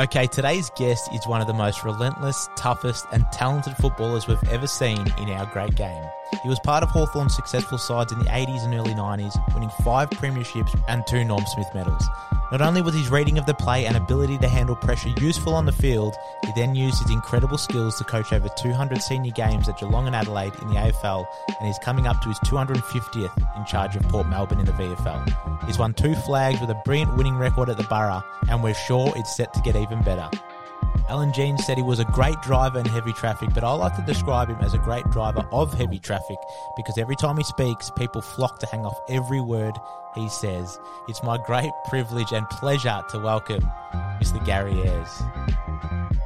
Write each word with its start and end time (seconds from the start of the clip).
Okay, 0.00 0.26
today's 0.26 0.70
guest 0.70 1.12
is 1.12 1.26
one 1.26 1.42
of 1.42 1.46
the 1.46 1.52
most 1.52 1.84
relentless, 1.84 2.48
toughest, 2.56 3.04
and 3.12 3.26
talented 3.30 3.76
footballers 3.76 4.26
we've 4.26 4.42
ever 4.48 4.66
seen 4.66 4.98
in 5.18 5.28
our 5.28 5.44
great 5.52 5.74
game. 5.74 6.02
He 6.42 6.48
was 6.48 6.58
part 6.60 6.82
of 6.82 6.88
Hawthorn's 6.88 7.36
successful 7.36 7.76
sides 7.76 8.10
in 8.10 8.18
the 8.18 8.24
80s 8.24 8.64
and 8.64 8.72
early 8.72 8.94
90s, 8.94 9.36
winning 9.52 9.70
five 9.84 10.08
premierships 10.08 10.82
and 10.88 11.06
two 11.06 11.24
Norm 11.24 11.44
Smith 11.46 11.68
medals. 11.74 12.04
Not 12.52 12.60
only 12.60 12.82
was 12.82 12.94
his 12.94 13.08
reading 13.08 13.38
of 13.38 13.46
the 13.46 13.54
play 13.54 13.86
and 13.86 13.96
ability 13.96 14.36
to 14.36 14.46
handle 14.46 14.76
pressure 14.76 15.08
useful 15.18 15.54
on 15.54 15.64
the 15.64 15.72
field, 15.72 16.14
he 16.44 16.52
then 16.54 16.74
used 16.74 17.00
his 17.00 17.10
incredible 17.10 17.56
skills 17.56 17.96
to 17.96 18.04
coach 18.04 18.30
over 18.30 18.46
200 18.46 19.00
senior 19.00 19.32
games 19.32 19.70
at 19.70 19.78
Geelong 19.78 20.06
and 20.06 20.14
Adelaide 20.14 20.52
in 20.60 20.68
the 20.68 20.74
AFL, 20.74 21.26
and 21.48 21.66
he's 21.66 21.78
coming 21.78 22.06
up 22.06 22.20
to 22.20 22.28
his 22.28 22.38
250th 22.40 23.56
in 23.56 23.64
charge 23.64 23.96
of 23.96 24.02
Port 24.02 24.28
Melbourne 24.28 24.60
in 24.60 24.66
the 24.66 24.72
VFL. 24.72 25.64
He's 25.64 25.78
won 25.78 25.94
two 25.94 26.14
flags 26.14 26.60
with 26.60 26.68
a 26.68 26.82
brilliant 26.84 27.16
winning 27.16 27.36
record 27.36 27.70
at 27.70 27.78
the 27.78 27.84
Borough, 27.84 28.22
and 28.50 28.62
we're 28.62 28.74
sure 28.74 29.10
it's 29.16 29.34
set 29.34 29.54
to 29.54 29.62
get 29.62 29.74
even 29.74 30.02
better. 30.02 30.28
Alan 31.08 31.32
Jeans 31.32 31.64
said 31.64 31.76
he 31.76 31.82
was 31.82 31.98
a 31.98 32.04
great 32.06 32.40
driver 32.42 32.78
in 32.78 32.86
heavy 32.86 33.12
traffic, 33.12 33.50
but 33.54 33.64
I 33.64 33.72
like 33.72 33.96
to 33.96 34.02
describe 34.02 34.48
him 34.48 34.58
as 34.60 34.72
a 34.72 34.78
great 34.78 35.04
driver 35.10 35.46
of 35.52 35.74
heavy 35.74 35.98
traffic 35.98 36.38
because 36.76 36.96
every 36.96 37.16
time 37.16 37.36
he 37.36 37.44
speaks, 37.44 37.90
people 37.90 38.22
flock 38.22 38.58
to 38.60 38.66
hang 38.66 38.86
off 38.86 38.98
every 39.08 39.40
word 39.40 39.74
he 40.14 40.28
says. 40.28 40.78
It's 41.08 41.22
my 41.22 41.38
great 41.38 41.72
privilege 41.88 42.32
and 42.32 42.48
pleasure 42.50 43.02
to 43.10 43.18
welcome 43.18 43.62
Mr. 44.20 44.44
Gary 44.44 44.80
Ayres. 44.82 45.22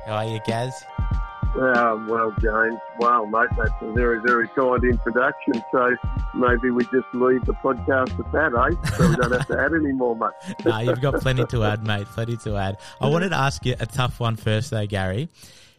How 0.06 0.16
are 0.16 0.26
you, 0.26 0.40
Gaz? 0.46 0.84
Uh, 1.55 2.05
well, 2.09 2.34
James, 2.41 2.78
wow, 2.98 3.24
mate, 3.24 3.48
that's 3.56 3.70
a 3.80 3.92
very, 3.92 4.20
very 4.20 4.48
kind 4.48 4.84
introduction. 4.84 5.62
So 5.72 5.96
maybe 6.34 6.70
we 6.70 6.84
just 6.84 7.06
leave 7.14 7.45
the 7.46 7.55
podcast 7.55 8.19
at 8.19 8.32
that, 8.32 8.52
eh? 8.55 8.96
So 8.96 9.09
we 9.09 9.16
don't 9.16 9.32
have 9.32 9.46
to 9.46 9.59
add 9.59 9.72
any 9.72 9.92
more, 9.92 10.16
mate. 10.16 10.56
no, 10.64 10.78
you've 10.80 11.00
got 11.00 11.20
plenty 11.20 11.45
to 11.47 11.64
add, 11.64 11.86
mate. 11.86 12.06
Plenty 12.08 12.36
to 12.39 12.56
add. 12.56 12.78
I 13.00 13.08
wanted 13.08 13.30
to 13.30 13.36
ask 13.36 13.64
you 13.64 13.74
a 13.78 13.86
tough 13.86 14.20
one 14.20 14.36
first, 14.36 14.70
though, 14.70 14.86
Gary. 14.86 15.28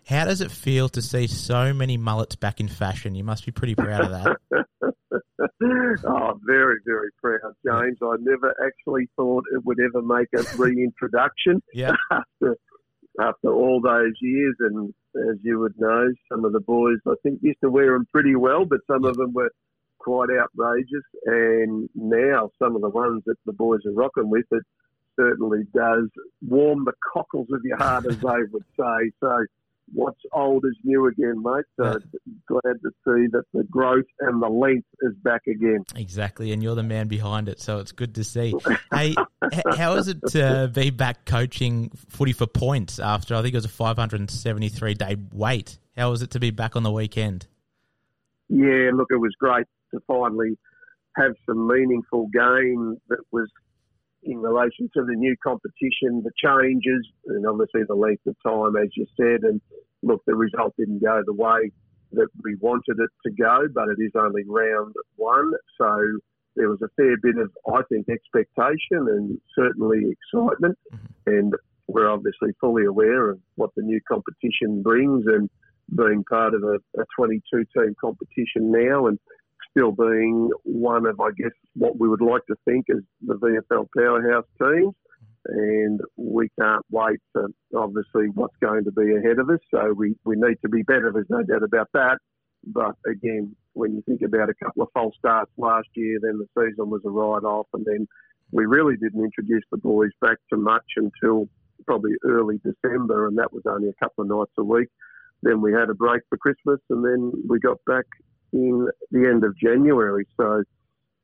How 0.08 0.24
does 0.24 0.40
it 0.40 0.52
feel 0.52 0.88
to 0.90 1.02
see 1.02 1.28
so 1.28 1.74
many 1.74 1.98
mullets 1.98 2.36
back 2.38 2.62
in 2.62 2.70
fashion? 2.70 3.14
You 3.14 3.26
must 3.26 3.46
be 3.46 3.52
pretty 3.52 3.76
proud 3.76 4.06
of 4.06 4.12
that. 4.12 4.38
oh, 6.06 6.40
very, 6.46 6.78
very 6.86 7.10
proud, 7.22 7.54
James. 7.66 7.98
I 8.02 8.16
never 8.20 8.56
actually 8.66 9.10
thought 9.18 9.44
it 9.54 9.66
would 9.66 9.80
ever 9.80 10.02
make 10.02 10.30
a 10.34 10.44
reintroduction 10.58 11.62
yeah. 11.74 11.92
after 12.12 12.56
after 13.20 13.50
all 13.50 13.82
those 13.82 14.14
years. 14.22 14.56
And 14.62 14.94
as 15.30 15.38
you 15.44 15.60
would 15.60 15.80
know, 15.80 16.08
some 16.32 16.46
of 16.46 16.54
the 16.54 16.60
boys 16.60 16.98
I 17.08 17.14
think 17.24 17.40
used 17.42 17.60
to 17.64 17.70
wear 17.70 17.94
them 17.94 18.08
pretty 18.12 18.36
well, 18.36 18.66
but 18.66 18.80
some 18.88 19.06
of 19.06 19.16
them 19.16 19.34
were 19.34 19.52
quite 20.00 20.30
outrageous. 20.30 21.04
And 21.26 21.90
now 21.96 22.50
some 22.60 22.76
of 22.76 22.82
the 22.82 22.90
ones 22.90 23.24
that 23.26 23.38
the 23.46 23.54
boys 23.54 23.80
are 23.86 23.92
rocking 23.92 24.30
with, 24.30 24.46
it 24.52 24.64
certainly 25.16 25.64
does 25.74 26.08
warm 26.48 26.86
the 26.86 26.94
cockles 27.14 27.48
of 27.52 27.62
your 27.64 27.78
heart, 27.78 28.06
as 28.06 28.18
they 28.20 28.44
would 28.52 28.66
say. 28.80 29.12
So 29.20 29.46
what's 29.94 30.20
old 30.34 30.66
is 30.66 30.78
new 30.84 31.08
again, 31.08 31.42
mate. 31.42 31.66
So 31.80 32.00
glad 32.48 32.76
to 32.82 32.90
see 33.06 33.28
that 33.32 33.44
the 33.54 33.64
growth 33.70 34.06
and 34.20 34.42
the 34.42 34.50
length 34.50 34.88
is 35.02 35.14
back 35.24 35.42
again. 35.48 35.84
Exactly, 35.96 36.52
and 36.52 36.62
you're 36.62 36.76
the 36.76 36.84
man 36.84 37.08
behind 37.08 37.50
it, 37.50 37.60
so 37.60 37.80
it's 37.80 37.92
good 37.92 38.16
to 38.16 38.24
see. 38.24 38.54
hey, 38.94 39.16
how 39.76 39.96
is 39.96 40.08
it 40.08 40.18
to 40.30 40.70
be 40.74 40.90
back 40.90 41.26
coaching 41.26 41.92
footy 42.10 42.34
for 42.34 42.48
points 42.48 43.00
after 43.00 43.36
I 43.36 43.42
think 43.42 43.54
it 43.54 43.58
was 43.58 43.66
a 43.66 43.70
573 43.70 44.94
day 44.94 45.16
wait? 45.34 45.78
How 45.96 46.12
was 46.12 46.22
it 46.22 46.32
to 46.32 46.40
be 46.40 46.52
back 46.52 46.76
on 46.76 46.84
the 46.84 46.92
weekend? 46.92 47.48
Yeah, 48.50 48.92
look, 48.94 49.08
it 49.10 49.18
was 49.18 49.34
great 49.40 49.66
to 49.94 50.00
finally 50.08 50.58
have 51.16 51.34
some 51.48 51.68
meaningful 51.68 52.28
game 52.32 52.98
that 53.10 53.20
was 53.32 53.50
in 54.24 54.40
relation 54.40 54.90
to 54.94 55.04
the 55.06 55.16
new 55.16 55.36
competition, 55.44 56.24
the 56.24 56.32
changes, 56.44 57.08
and 57.28 57.46
obviously 57.48 57.82
the 57.88 57.96
length 57.96 58.26
of 58.28 58.36
time, 58.46 58.76
as 58.76 58.90
you 58.96 59.06
said. 59.16 59.44
And 59.44 59.62
look, 60.08 60.22
the 60.26 60.36
result 60.36 60.74
didn't 60.78 61.04
go 61.04 61.22
the 61.26 61.34
way 61.34 61.72
that 62.14 62.28
we 62.44 62.56
wanted 62.60 62.98
it 63.00 63.10
to 63.26 63.32
go, 63.32 63.68
but 63.74 63.90
it 63.90 64.02
is 64.02 64.12
only 64.16 64.44
round 64.48 64.94
one. 65.18 65.52
So 65.78 66.20
there 66.56 66.70
was 66.70 66.82
a 66.82 66.90
fair 66.96 67.18
bit 67.22 67.38
of, 67.38 67.52
I 67.72 67.82
think, 67.90 68.08
expectation 68.10 69.08
and 69.08 69.40
certainly 69.56 70.16
excitement. 70.16 70.78
Mm-hmm. 70.94 71.32
And 71.32 71.54
we're 71.88 72.10
obviously 72.10 72.50
fully 72.60 72.86
aware 72.86 73.30
of 73.30 73.40
what 73.56 73.72
the 73.76 73.84
new 73.84 74.00
competition 74.08 74.82
brings 74.82 75.26
and 75.28 75.50
being 75.96 76.24
part 76.30 76.54
of 76.54 76.64
a, 76.64 76.76
a 77.00 77.06
22 77.16 77.66
team 77.76 77.96
competition 78.00 78.72
now 78.72 79.08
and 79.08 79.20
still 79.72 79.92
being 79.92 80.50
one 80.64 81.06
of, 81.06 81.20
I 81.20 81.30
guess, 81.38 81.52
what 81.76 82.00
we 82.00 82.10
would 82.10 82.22
like 82.22 82.46
to 82.48 82.56
think 82.66 82.86
is 82.90 83.04
the 83.26 83.36
VFL 83.36 83.88
powerhouse 83.96 84.46
teams. 84.60 84.94
And 85.48 86.02
we 86.18 86.50
can't 86.60 86.86
wait 86.92 87.20
for 87.32 87.48
obviously 87.76 88.28
what's 88.34 88.56
going 88.62 88.84
to 88.84 88.92
be 88.92 89.16
ahead 89.16 89.40
of 89.40 89.50
us. 89.50 89.60
So 89.72 89.94
we, 89.94 90.16
we 90.26 90.36
need 90.36 90.58
to 90.62 90.70
be 90.70 90.84
better. 90.84 91.12
There's 91.14 91.30
no 91.30 91.44
doubt 91.44 91.64
about 91.64 91.90
that. 91.94 92.18
But 92.66 92.96
again, 93.10 93.56
when 93.74 93.96
you 93.96 94.02
think 94.02 94.22
about 94.24 94.50
a 94.50 94.54
couple 94.64 94.84
of 94.84 94.90
false 94.94 95.16
starts 95.18 95.52
last 95.58 95.88
year, 95.96 96.20
then 96.22 96.40
the 96.40 96.48
season 96.58 96.90
was 96.90 97.02
a 97.06 97.10
write 97.10 97.44
off. 97.44 97.68
And 97.74 97.86
then 97.86 98.08
we 98.52 98.66
really 98.66 98.98
didn't 98.98 99.24
introduce 99.24 99.64
the 99.72 99.78
boys 99.78 100.12
back 100.20 100.38
to 100.52 100.58
much 100.58 100.86
until 100.98 101.48
probably 101.86 102.14
early 102.26 102.60
December. 102.64 103.28
And 103.28 103.38
that 103.38 103.54
was 103.54 103.64
only 103.66 103.90
a 103.90 104.04
couple 104.04 104.24
of 104.24 104.30
nights 104.30 104.52
a 104.58 104.64
week. 104.64 104.90
Then 105.44 105.62
we 105.62 105.72
had 105.72 105.90
a 105.90 105.94
break 105.94 106.24
for 106.30 106.38
Christmas 106.38 106.80
and 106.90 107.06
then 107.06 107.32
we 107.48 107.60
got 107.60 107.78
back 107.86 108.06
in 108.52 108.88
the 109.12 109.30
end 109.30 109.44
of 109.44 109.58
January. 109.58 110.28
So 110.36 110.64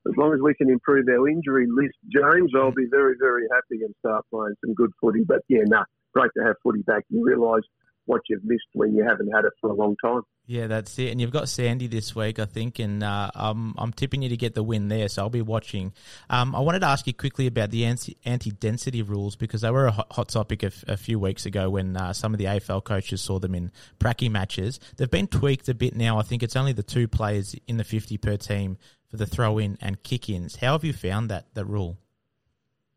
as 0.07 0.15
long 0.17 0.33
as 0.33 0.39
we 0.41 0.53
can 0.53 0.69
improve 0.69 1.07
our 1.07 1.27
injury 1.27 1.67
list, 1.69 1.95
James, 2.09 2.51
I'll 2.55 2.71
be 2.71 2.87
very, 2.89 3.15
very 3.19 3.43
happy 3.53 3.83
and 3.83 3.93
start 3.99 4.25
playing 4.29 4.55
some 4.63 4.73
good 4.73 4.91
footy. 4.99 5.23
But 5.25 5.41
yeah, 5.47 5.63
nah, 5.65 5.85
great 6.13 6.31
to 6.37 6.43
have 6.43 6.55
footy 6.63 6.81
back. 6.81 7.03
You 7.09 7.23
realise 7.23 7.63
what 8.05 8.21
you've 8.27 8.43
missed 8.43 8.67
when 8.73 8.93
you 8.95 9.03
haven't 9.03 9.31
had 9.33 9.45
it 9.45 9.53
for 9.61 9.69
a 9.69 9.73
long 9.73 9.95
time. 10.03 10.21
Yeah, 10.45 10.67
that's 10.67 10.99
it. 10.99 11.09
And 11.11 11.21
you've 11.21 11.31
got 11.31 11.47
Sandy 11.47 11.87
this 11.87 12.13
week, 12.13 12.37
I 12.37 12.43
think, 12.43 12.79
and 12.79 13.01
uh, 13.01 13.31
I'm, 13.33 13.73
I'm 13.77 13.93
tipping 13.93 14.21
you 14.21 14.29
to 14.29 14.35
get 14.35 14.55
the 14.55 14.63
win 14.63 14.89
there, 14.89 15.07
so 15.07 15.21
I'll 15.21 15.29
be 15.29 15.41
watching. 15.41 15.93
Um, 16.29 16.53
I 16.53 16.59
wanted 16.59 16.79
to 16.79 16.87
ask 16.87 17.07
you 17.07 17.13
quickly 17.13 17.47
about 17.47 17.71
the 17.71 17.85
anti 17.85 18.51
density 18.51 19.01
rules 19.03 19.37
because 19.37 19.61
they 19.61 19.71
were 19.71 19.85
a 19.85 19.91
hot 19.91 20.27
topic 20.27 20.63
a 20.63 20.97
few 20.97 21.17
weeks 21.17 21.45
ago 21.45 21.69
when 21.69 21.95
uh, 21.95 22.11
some 22.11 22.33
of 22.33 22.39
the 22.39 22.45
AFL 22.45 22.83
coaches 22.83 23.21
saw 23.21 23.39
them 23.39 23.55
in 23.55 23.71
pracky 23.99 24.29
matches. 24.29 24.81
They've 24.97 25.09
been 25.09 25.27
tweaked 25.27 25.69
a 25.69 25.73
bit 25.73 25.95
now. 25.95 26.19
I 26.19 26.23
think 26.23 26.43
it's 26.43 26.57
only 26.57 26.73
the 26.73 26.83
two 26.83 27.07
players 27.07 27.55
in 27.67 27.77
the 27.77 27.85
50 27.85 28.17
per 28.17 28.35
team 28.35 28.77
for 29.13 29.17
the 29.17 29.27
throw 29.27 29.59
in 29.59 29.77
and 29.79 30.01
kick 30.01 30.27
ins. 30.27 30.55
How 30.55 30.71
have 30.71 30.83
you 30.83 30.91
found 30.91 31.29
that, 31.29 31.45
that 31.53 31.65
rule? 31.65 31.99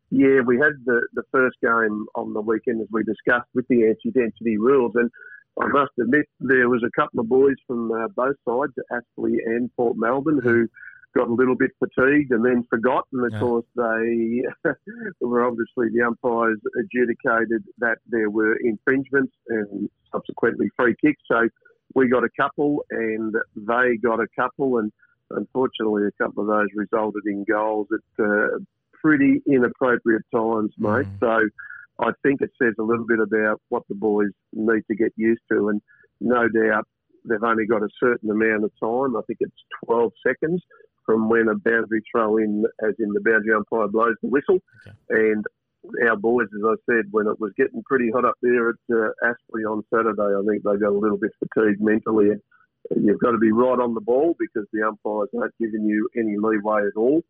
Yeah, 0.09 0.41
we 0.47 0.57
had 0.57 0.73
the, 0.87 1.07
the 1.13 1.25
first 1.31 1.59
game 1.61 2.07
on 2.15 2.33
the 2.33 2.41
weekend 2.41 2.81
as 2.81 2.87
we 2.91 3.03
discussed 3.05 3.51
with 3.55 3.69
the 3.69 3.85
anti 3.85 4.19
density 4.19 4.57
rules. 4.57 4.93
And 4.95 5.11
I 5.61 5.67
must 5.67 5.91
admit, 6.01 6.25
there 6.41 6.71
was 6.71 6.83
a 6.83 6.91
couple 6.99 7.21
of 7.21 7.29
boys 7.29 7.57
from 7.67 7.93
uh, 7.93 8.09
both 8.17 8.37
sides, 8.49 8.73
Aspley 8.91 9.35
and 9.45 9.69
Port 9.77 9.99
Melbourne, 9.99 10.41
who 10.43 10.69
got 11.15 11.29
a 11.29 11.35
little 11.35 11.55
bit 11.55 11.73
fatigued 11.79 12.31
and 12.31 12.43
then 12.43 12.65
forgot. 12.71 13.05
And 13.13 13.27
of 13.27 13.33
yeah. 13.35 13.39
course, 13.39 13.67
they 13.77 14.43
were 15.21 15.45
obviously 15.45 15.89
the 15.93 16.03
umpires 16.07 16.61
adjudicated 16.81 17.63
that 17.77 17.99
there 18.09 18.31
were 18.31 18.57
infringements 18.57 19.35
and 19.49 19.91
subsequently 20.11 20.71
free 20.79 20.95
kicks. 20.99 21.21
So 21.31 21.47
we 21.95 22.09
got 22.09 22.25
a 22.25 22.31
couple 22.41 22.87
and 22.91 23.35
they 23.55 23.99
got 24.03 24.21
a 24.21 24.29
couple. 24.35 24.79
And 24.79 24.91
unfortunately, 25.31 26.05
a 26.07 26.23
couple 26.23 26.43
of 26.43 26.49
those 26.49 26.69
resulted 26.75 27.23
in 27.27 27.45
goals 27.45 27.89
at 27.93 28.25
uh, 28.25 28.59
pretty 28.93 29.43
inappropriate 29.47 30.23
times, 30.35 30.73
mate. 30.79 31.07
Mm. 31.07 31.21
So 31.21 31.49
I 32.01 32.11
think 32.23 32.43
it 32.43 32.51
says 32.61 32.75
a 32.79 32.83
little 32.83 33.07
bit 33.07 33.21
about 33.21 33.61
what 33.69 33.83
the 33.89 33.95
boys 33.95 34.31
need 34.53 34.83
to 34.91 34.97
get 34.97 35.13
used 35.17 35.43
to. 35.51 35.69
And 35.69 35.81
no 36.21 36.49
doubt 36.49 36.87
they've 37.29 37.43
only 37.43 37.67
got 37.67 37.83
a 37.83 37.89
certain 38.01 38.31
amount 38.31 38.65
of 38.65 38.73
time. 38.81 39.17
I 39.17 39.23
think 39.27 39.39
it's 39.41 39.63
12 39.85 40.13
seconds 40.27 40.63
from 41.05 41.29
when 41.29 41.49
a 41.49 41.55
boundary 41.55 42.03
throw 42.11 42.37
in, 42.39 42.65
as 42.83 42.95
in 42.99 43.13
the 43.13 43.21
boundary 43.21 43.55
umpire 43.55 43.89
blows 43.89 44.17
the 44.23 44.29
whistle. 44.29 44.59
Okay. 44.87 44.97
And 45.11 45.45
our 46.09 46.17
boys, 46.17 46.49
as 46.55 46.63
I 46.65 46.75
said, 46.91 47.05
when 47.13 47.29
it 47.29 47.39
was 47.41 47.53
getting 47.57 47.83
pretty 47.85 48.11
hot 48.11 48.25
up 48.25 48.35
there 48.43 48.71
at 48.71 48.77
uh, 48.91 49.11
Aspley 49.23 49.71
on 49.71 49.85
Saturday, 49.95 50.35
I 50.35 50.43
think 50.49 50.65
they 50.65 50.79
got 50.79 50.91
a 50.91 50.99
little 50.99 51.19
bit 51.19 51.31
fatigued 51.39 51.81
mentally. 51.81 52.31
And 52.31 52.43
you've 52.95 53.21
got 53.21 53.33
to 53.33 53.39
be 53.39 53.53
right 53.53 53.79
on 53.79 53.95
the 53.95 54.01
ball 54.01 54.35
because 54.39 54.67
the 54.73 54.87
umpires 54.87 55.29
aren't 55.37 55.57
giving 55.59 55.85
you 55.85 56.09
any 56.17 56.37
leeway 56.39 56.87
at 56.87 56.97
all. 56.97 57.23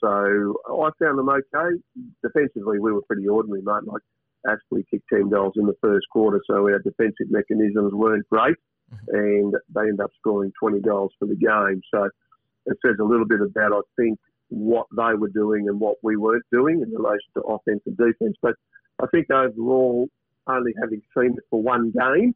So 0.00 0.56
I 0.66 0.90
found 1.02 1.18
them 1.18 1.28
okay. 1.28 1.80
Defensively, 2.22 2.78
we 2.78 2.92
were 2.92 3.02
pretty 3.02 3.28
ordinary, 3.28 3.62
mate. 3.62 3.86
Like 3.86 4.02
Aspley 4.46 4.84
kicked 4.90 5.08
10 5.12 5.30
goals 5.30 5.54
in 5.56 5.66
the 5.66 5.76
first 5.80 6.06
quarter, 6.10 6.40
so 6.46 6.68
our 6.68 6.80
defensive 6.80 7.30
mechanisms 7.30 7.92
weren't 7.94 8.28
great, 8.28 8.56
mm-hmm. 8.92 9.14
and 9.14 9.54
they 9.74 9.82
ended 9.82 10.00
up 10.00 10.10
scoring 10.18 10.52
20 10.58 10.80
goals 10.80 11.12
for 11.18 11.26
the 11.26 11.36
game. 11.36 11.80
So 11.94 12.08
it 12.66 12.76
says 12.84 12.96
a 13.00 13.04
little 13.04 13.26
bit 13.26 13.40
about, 13.40 13.72
I 13.72 13.80
think, 13.96 14.18
what 14.48 14.86
they 14.96 15.14
were 15.16 15.30
doing 15.30 15.68
and 15.68 15.80
what 15.80 15.96
we 16.02 16.16
weren't 16.16 16.44
doing 16.52 16.82
in 16.82 16.90
relation 16.90 17.30
to 17.34 17.40
offense 17.42 17.80
and 17.86 17.96
defense. 17.96 18.36
But 18.42 18.54
I 19.00 19.06
think 19.06 19.30
overall, 19.30 20.08
only 20.48 20.72
having 20.80 21.00
seen 21.16 21.34
it 21.36 21.44
for 21.48 21.62
one 21.62 21.92
game, 21.92 22.34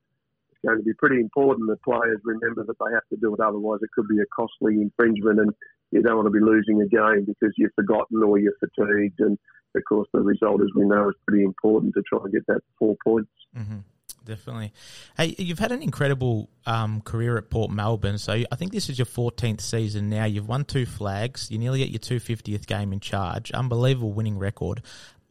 going 0.64 0.79
to 0.79 0.85
be 0.85 0.94
pretty 0.94 1.20
important 1.20 1.69
that 1.69 1.82
players 1.82 2.20
remember 2.25 2.64
that 2.64 2.76
they 2.79 2.93
have 2.93 3.06
to 3.11 3.17
do 3.17 3.35
it. 3.35 3.41
Otherwise, 3.41 3.81
it 3.82 3.91
could 3.94 4.08
be 4.08 4.20
a 4.20 4.26
costly 4.35 4.81
infringement, 4.81 5.41
and 5.41 5.53
you 5.91 6.03
don't 6.03 6.17
want 6.17 6.26
to 6.26 6.31
be 6.31 6.44
losing 6.44 6.81
a 6.82 6.88
game 6.88 7.25
because 7.26 7.55
you've 7.56 7.75
forgotten 7.75 8.23
or 8.23 8.38
you're 8.38 8.56
fatigued. 8.61 9.20
And 9.20 9.38
of 9.75 9.82
course, 9.88 10.08
the 10.12 10.20
result, 10.20 10.61
as 10.62 10.69
we 10.75 10.85
know, 10.85 11.08
is 11.08 11.17
pretty 11.26 11.44
important 11.44 11.94
to 11.94 12.03
try 12.03 12.20
and 12.23 12.32
get 12.32 12.47
that 12.47 12.61
four 12.79 12.97
points. 13.05 13.31
Mm-hmm. 13.56 13.79
Definitely. 14.26 14.73
Hey, 15.17 15.37
you've 15.38 15.61
had 15.61 15.70
an 15.70 15.82
incredible 15.82 16.50
um, 16.67 17.00
career 17.00 17.38
at 17.38 17.49
Port 17.49 17.70
Melbourne. 17.70 18.19
So 18.19 18.32
I 18.32 18.56
think 18.56 18.73
this 18.73 18.88
is 18.91 18.99
your 18.99 19.06
14th 19.06 19.61
season 19.61 20.11
now. 20.11 20.25
You've 20.25 20.49
won 20.49 20.64
two 20.64 20.85
flags. 20.85 21.49
You're 21.49 21.61
nearly 21.61 21.82
at 21.82 21.91
your 21.91 22.00
250th 22.00 22.67
game 22.67 22.93
in 22.93 22.99
charge. 22.99 23.52
Unbelievable 23.52 24.12
winning 24.12 24.37
record. 24.37 24.82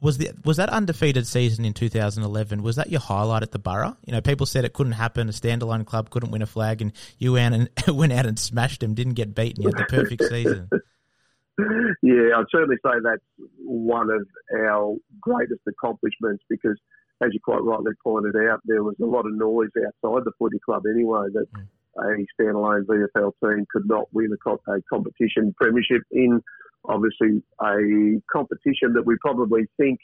Was 0.05 0.19
the 0.19 0.29
was 0.45 0.57
that 0.57 0.69
undefeated 0.69 1.25
season 1.25 1.65
in 1.65 1.73
2011? 1.73 2.61
Was 2.61 2.75
that 2.75 2.91
your 2.91 2.99
highlight 2.99 3.41
at 3.41 3.51
the 3.51 3.57
Borough? 3.57 3.97
You 4.05 4.13
know, 4.13 4.21
people 4.21 4.45
said 4.45 4.63
it 4.63 4.71
couldn't 4.71 4.93
happen. 4.93 5.27
A 5.29 5.31
standalone 5.31 5.83
club 5.83 6.11
couldn't 6.11 6.29
win 6.29 6.43
a 6.43 6.45
flag, 6.45 6.83
and 6.83 6.93
you 7.17 7.33
went 7.33 7.55
and 7.55 7.69
went 7.97 8.13
out 8.13 8.27
and 8.27 8.37
smashed 8.37 8.81
them. 8.81 8.93
Didn't 8.93 9.15
get 9.15 9.33
beaten. 9.33 9.63
You 9.63 9.69
had 9.69 9.79
the 9.79 9.85
perfect 9.85 10.23
season. 10.25 10.69
yeah, 12.03 12.37
I'd 12.37 12.45
certainly 12.51 12.75
say 12.85 12.91
that's 13.03 13.23
one 13.57 14.11
of 14.11 14.27
our 14.55 14.95
greatest 15.19 15.61
accomplishments 15.67 16.43
because 16.51 16.79
as 17.23 17.29
you 17.33 17.39
quite 17.43 17.63
rightly 17.63 17.93
pointed 18.03 18.35
out, 18.35 18.59
there 18.65 18.83
was 18.83 18.95
a 19.01 19.05
lot 19.05 19.25
of 19.25 19.33
noise 19.33 19.69
outside 19.75 20.23
the 20.23 20.33
footy 20.37 20.59
club 20.63 20.83
anyway 20.87 21.29
that 21.33 21.47
mm. 21.51 21.65
a 21.97 22.43
standalone 22.43 22.85
VFL 22.85 23.31
team 23.43 23.65
could 23.71 23.87
not 23.87 24.05
win 24.13 24.29
a, 24.31 24.51
a 24.71 24.81
competition 24.87 25.55
premiership 25.59 26.03
in 26.11 26.43
obviously 26.87 27.41
a 27.61 28.21
competition 28.31 28.93
that 28.93 29.03
we 29.05 29.17
probably 29.21 29.67
think 29.77 29.99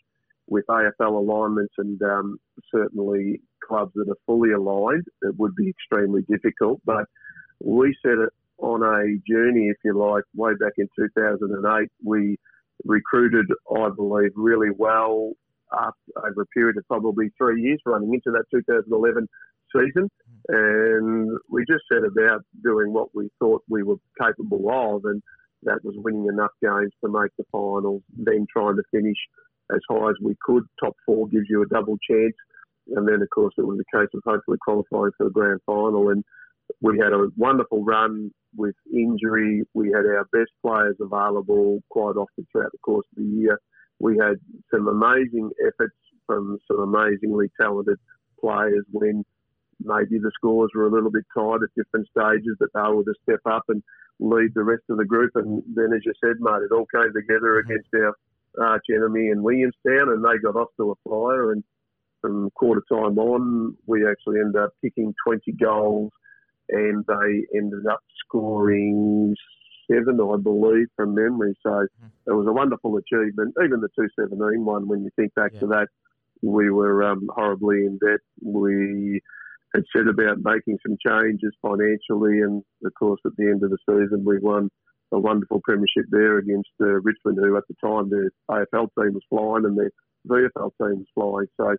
with 0.48 0.66
AFL 0.68 1.14
alignments 1.14 1.74
and 1.78 2.02
um, 2.02 2.38
certainly 2.74 3.42
clubs 3.66 3.92
that 3.96 4.10
are 4.10 4.18
fully 4.26 4.52
aligned, 4.52 5.06
it 5.22 5.38
would 5.38 5.56
be 5.56 5.70
extremely 5.70 6.22
difficult. 6.30 6.82
But 6.86 7.06
we 7.64 7.96
set 8.04 8.18
it 8.18 8.30
on 8.58 8.84
a 8.84 9.18
journey, 9.32 9.70
if 9.70 9.78
you 9.84 9.98
like, 9.98 10.24
way 10.36 10.54
back 10.60 10.74
in 10.78 10.88
2008. 10.96 11.90
We 12.04 12.38
recruited, 12.86 13.46
I 13.76 13.90
believe, 13.96 14.32
really 14.36 14.70
well 14.76 15.34
after, 15.74 16.28
over 16.28 16.42
a 16.42 16.46
period 16.48 16.78
of 16.78 16.88
probably 16.88 17.32
three 17.38 17.62
years 17.62 17.80
running 17.86 18.14
into 18.14 18.32
that 18.32 18.46
2011 18.54 19.28
season. 19.74 20.10
And 20.50 21.38
we 21.50 21.66
just 21.66 21.84
set 21.92 22.04
about 22.04 22.42
doing 22.64 22.92
what 22.94 23.14
we 23.14 23.30
thought 23.40 23.64
we 23.70 23.84
were 23.84 23.98
capable 24.20 24.70
of. 24.70 25.06
And 25.06 25.22
that 25.64 25.84
was 25.84 25.96
winning 25.98 26.28
enough 26.28 26.52
games 26.62 26.92
to 27.04 27.12
make 27.12 27.32
the 27.38 27.46
finals, 27.52 28.02
then 28.16 28.46
trying 28.52 28.76
to 28.76 28.84
finish 28.92 29.18
as 29.74 29.80
high 29.90 30.10
as 30.10 30.16
we 30.22 30.36
could. 30.42 30.64
Top 30.84 30.96
four 31.06 31.28
gives 31.28 31.46
you 31.50 31.62
a 31.62 31.68
double 31.68 31.98
chance. 32.10 32.36
And 32.96 33.08
then, 33.08 33.22
of 33.22 33.30
course, 33.30 33.54
it 33.58 33.66
was 33.66 33.80
a 33.80 33.98
case 33.98 34.10
of 34.14 34.22
hopefully 34.26 34.58
qualifying 34.64 35.12
for 35.18 35.26
the 35.26 35.30
grand 35.30 35.60
final. 35.66 36.10
And 36.10 36.24
we 36.82 36.98
had 36.98 37.14
a 37.14 37.28
wonderful 37.38 37.84
run 37.84 38.32
with 38.56 38.76
injury. 38.94 39.64
We 39.74 39.88
had 39.88 40.06
our 40.06 40.26
best 40.34 40.52
players 40.66 40.98
available 41.00 41.80
quite 41.90 42.16
often 42.16 42.48
throughout 42.52 42.72
the 42.72 42.80
course 42.80 43.06
of 43.16 43.24
the 43.24 43.30
year. 43.30 43.60
We 44.00 44.18
had 44.18 44.38
some 44.74 44.88
amazing 44.88 45.52
efforts 45.66 45.96
from 46.26 46.58
some 46.68 46.80
amazingly 46.80 47.52
talented 47.60 48.00
players 48.40 48.84
when 48.92 49.24
maybe 49.84 50.20
the 50.20 50.32
scores 50.36 50.72
were 50.76 50.88
a 50.88 50.92
little 50.92 51.12
bit 51.12 51.26
tight 51.34 51.64
at 51.64 51.76
different 51.76 52.08
stages, 52.10 52.58
but 52.60 52.70
they 52.74 52.92
were 52.92 53.04
to 53.04 53.14
step 53.24 53.42
up 53.46 53.64
and 53.70 53.84
lead 54.20 54.52
the 54.54 54.64
rest 54.64 54.84
of 54.90 54.98
the 54.98 55.06
group. 55.06 55.32
And 55.36 55.64
then, 55.74 55.94
as 55.94 56.02
you 56.06 56.14
said, 56.24 56.38
mate, 56.40 56.64
it 56.64 56.74
all 56.74 56.88
came 56.94 57.12
together 57.14 57.62
mm-hmm. 57.62 57.72
against 57.72 57.90
our 57.94 58.16
arch 58.60 58.86
enemy 58.94 59.30
in 59.30 59.44
Williamstown, 59.44 60.10
and 60.10 60.24
they 60.24 60.38
got 60.44 60.56
off 60.56 60.70
to 60.78 60.92
a 60.92 61.10
flyer. 61.10 61.52
And 61.52 61.64
from 62.22 62.50
quarter 62.52 62.84
time 62.92 63.18
on, 63.18 63.76
we 63.88 64.08
actually 64.08 64.40
ended 64.40 64.62
up 64.62 64.72
kicking 64.84 65.14
20 65.26 65.52
goals, 65.54 66.12
and 66.70 67.04
they 67.08 67.58
ended 67.58 67.86
up 67.90 68.00
scoring 68.26 69.36
seven, 69.92 70.20
I 70.22 70.38
believe, 70.38 70.88
from 70.96 71.16
memory. 71.16 71.56
So 71.64 71.70
mm-hmm. 71.70 72.08
it 72.28 72.34
was 72.34 72.48
a 72.48 72.54
wonderful 72.54 72.98
achievement. 72.98 73.56
Even 73.64 73.82
the 73.82 73.90
217 73.96 74.64
one, 74.64 74.88
when 74.88 75.04
you 75.04 75.10
think 75.16 75.34
back 75.34 75.52
yeah. 75.56 75.60
to 75.62 75.68
that, 75.68 75.88
we 76.42 76.70
were 76.70 77.04
um, 77.04 77.30
horribly 77.34 77.86
in 77.86 78.00
debt. 78.04 78.20
We 78.42 79.22
had 79.74 79.84
said 79.96 80.08
about 80.08 80.40
making 80.44 80.78
some 80.86 80.98
changes 81.06 81.54
financially, 81.62 82.42
and 82.42 82.64
of 82.86 82.94
course, 82.98 83.22
at 83.26 83.32
the 83.38 83.46
end 83.46 83.64
of 83.64 83.70
the 83.70 83.78
season, 83.88 84.24
we 84.26 84.40
won 84.40 84.70
a 85.14 85.20
wonderful 85.20 85.62
premiership 85.64 86.06
there 86.10 86.38
against 86.38 86.70
uh, 86.82 87.00
Richmond, 87.02 87.38
who 87.38 87.58
at 87.58 87.64
the 87.68 87.76
time 87.84 88.10
their 88.10 88.32
AFL 88.50 88.90
team 88.98 89.14
was 89.14 89.24
flying 89.30 89.66
and 89.66 89.78
their 89.78 89.92
VFL 90.28 90.72
team 90.80 91.04
was 91.04 91.08
flying. 91.14 91.48
So 91.60 91.76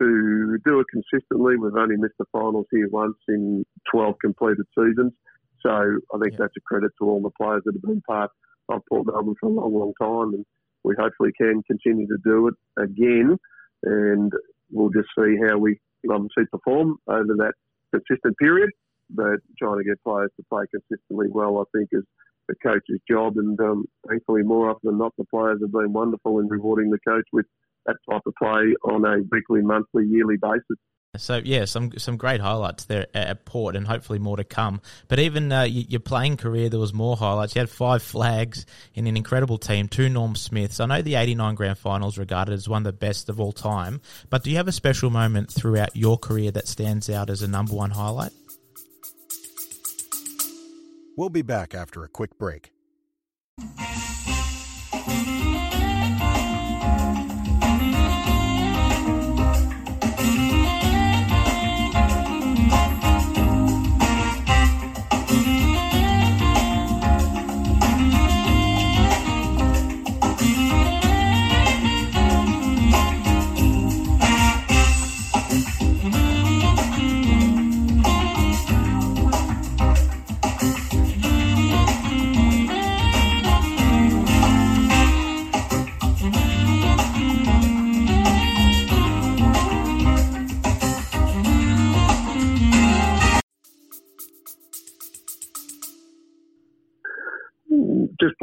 to 0.00 0.58
do 0.64 0.80
it 0.80 0.86
consistently, 0.90 1.56
we've 1.56 1.76
only 1.76 1.96
missed 1.96 2.14
the 2.18 2.24
finals 2.32 2.66
here 2.70 2.88
once 2.90 3.16
in 3.28 3.64
12 3.90 4.14
completed 4.20 4.66
seasons. 4.76 5.12
So 5.60 5.70
I 5.70 6.18
think 6.18 6.32
yeah. 6.32 6.38
that's 6.40 6.56
a 6.56 6.60
credit 6.60 6.92
to 6.98 7.08
all 7.08 7.20
the 7.20 7.30
players 7.30 7.62
that 7.64 7.74
have 7.74 7.82
been 7.82 8.02
part 8.02 8.30
of 8.68 8.82
Port 8.88 9.06
Melbourne 9.06 9.34
for 9.38 9.48
a 9.48 9.52
long, 9.52 9.74
long 9.74 9.92
time, 10.00 10.34
and 10.34 10.46
we 10.82 10.94
hopefully 10.98 11.30
can 11.38 11.62
continue 11.64 12.06
to 12.06 12.18
do 12.24 12.48
it 12.48 12.54
again. 12.82 13.36
And 13.84 14.32
we'll 14.70 14.90
just 14.90 15.08
see 15.16 15.36
how 15.46 15.58
we 15.58 15.78
obviously 16.10 16.44
perform 16.46 16.98
over 17.06 17.34
that 17.36 17.54
consistent 17.92 18.36
period. 18.38 18.70
But 19.10 19.40
trying 19.58 19.78
to 19.78 19.84
get 19.84 20.02
players 20.02 20.30
to 20.36 20.44
play 20.48 20.64
consistently 20.70 21.26
well, 21.28 21.58
I 21.58 21.78
think, 21.78 21.90
is 21.92 22.04
the 22.48 22.54
coach's 22.62 23.00
job. 23.08 23.36
And 23.36 23.58
um, 23.60 23.84
thankfully, 24.08 24.42
more 24.42 24.70
often 24.70 24.90
than 24.90 24.98
not, 24.98 25.12
the 25.18 25.24
players 25.24 25.58
have 25.60 25.72
been 25.72 25.92
wonderful 25.92 26.38
in 26.38 26.48
rewarding 26.48 26.90
the 26.90 26.98
coach 27.06 27.26
with 27.32 27.46
that 27.86 27.96
type 28.10 28.22
of 28.26 28.34
play 28.40 28.74
on 28.84 29.04
a 29.04 29.22
weekly, 29.30 29.60
monthly, 29.60 30.06
yearly 30.06 30.36
basis. 30.40 30.78
So 31.18 31.42
yeah, 31.44 31.66
some 31.66 31.98
some 31.98 32.16
great 32.16 32.40
highlights 32.40 32.86
there 32.86 33.06
at 33.12 33.44
Port, 33.44 33.76
and 33.76 33.86
hopefully 33.86 34.18
more 34.18 34.38
to 34.38 34.44
come. 34.44 34.80
But 35.08 35.18
even 35.18 35.52
uh, 35.52 35.64
your 35.64 36.00
playing 36.00 36.38
career, 36.38 36.70
there 36.70 36.80
was 36.80 36.94
more 36.94 37.18
highlights. 37.18 37.54
You 37.54 37.58
had 37.58 37.68
five 37.68 38.02
flags 38.02 38.64
in 38.94 39.06
an 39.06 39.14
incredible 39.18 39.58
team, 39.58 39.88
two 39.88 40.08
Norm 40.08 40.34
Smiths. 40.36 40.80
I 40.80 40.86
know 40.86 41.02
the 41.02 41.16
'89 41.16 41.54
Grand 41.54 41.76
Finals 41.76 42.16
regarded 42.16 42.54
as 42.54 42.66
one 42.66 42.80
of 42.80 42.84
the 42.84 42.94
best 42.94 43.28
of 43.28 43.40
all 43.40 43.52
time. 43.52 44.00
But 44.30 44.42
do 44.42 44.50
you 44.50 44.56
have 44.56 44.68
a 44.68 44.72
special 44.72 45.10
moment 45.10 45.52
throughout 45.52 45.94
your 45.94 46.16
career 46.16 46.50
that 46.52 46.66
stands 46.66 47.10
out 47.10 47.28
as 47.28 47.42
a 47.42 47.48
number 47.48 47.74
one 47.74 47.90
highlight? 47.90 48.32
We'll 51.18 51.28
be 51.28 51.42
back 51.42 51.74
after 51.74 52.04
a 52.04 52.08
quick 52.08 52.38
break. 52.38 52.72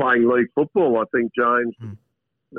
Playing 0.09 0.29
league 0.29 0.47
football, 0.55 0.97
I 0.97 1.03
think, 1.15 1.31
James, 1.35 1.75
mm. 1.81 1.97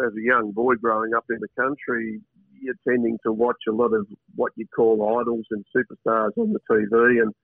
as 0.07 0.13
a 0.13 0.23
young 0.23 0.53
boy 0.53 0.75
growing 0.75 1.15
up 1.15 1.25
in 1.31 1.39
the 1.41 1.49
country, 1.61 2.21
you're 2.61 2.75
tending 2.87 3.19
to 3.25 3.33
watch 3.33 3.57
a 3.69 3.73
lot 3.73 3.93
of 3.93 4.07
what 4.37 4.53
you 4.57 4.67
call 4.75 5.19
idols 5.21 5.47
and 5.51 5.65
superstars 5.75 6.31
on 6.37 6.53
the 6.53 6.61
TV. 6.71 7.23
And 7.23 7.35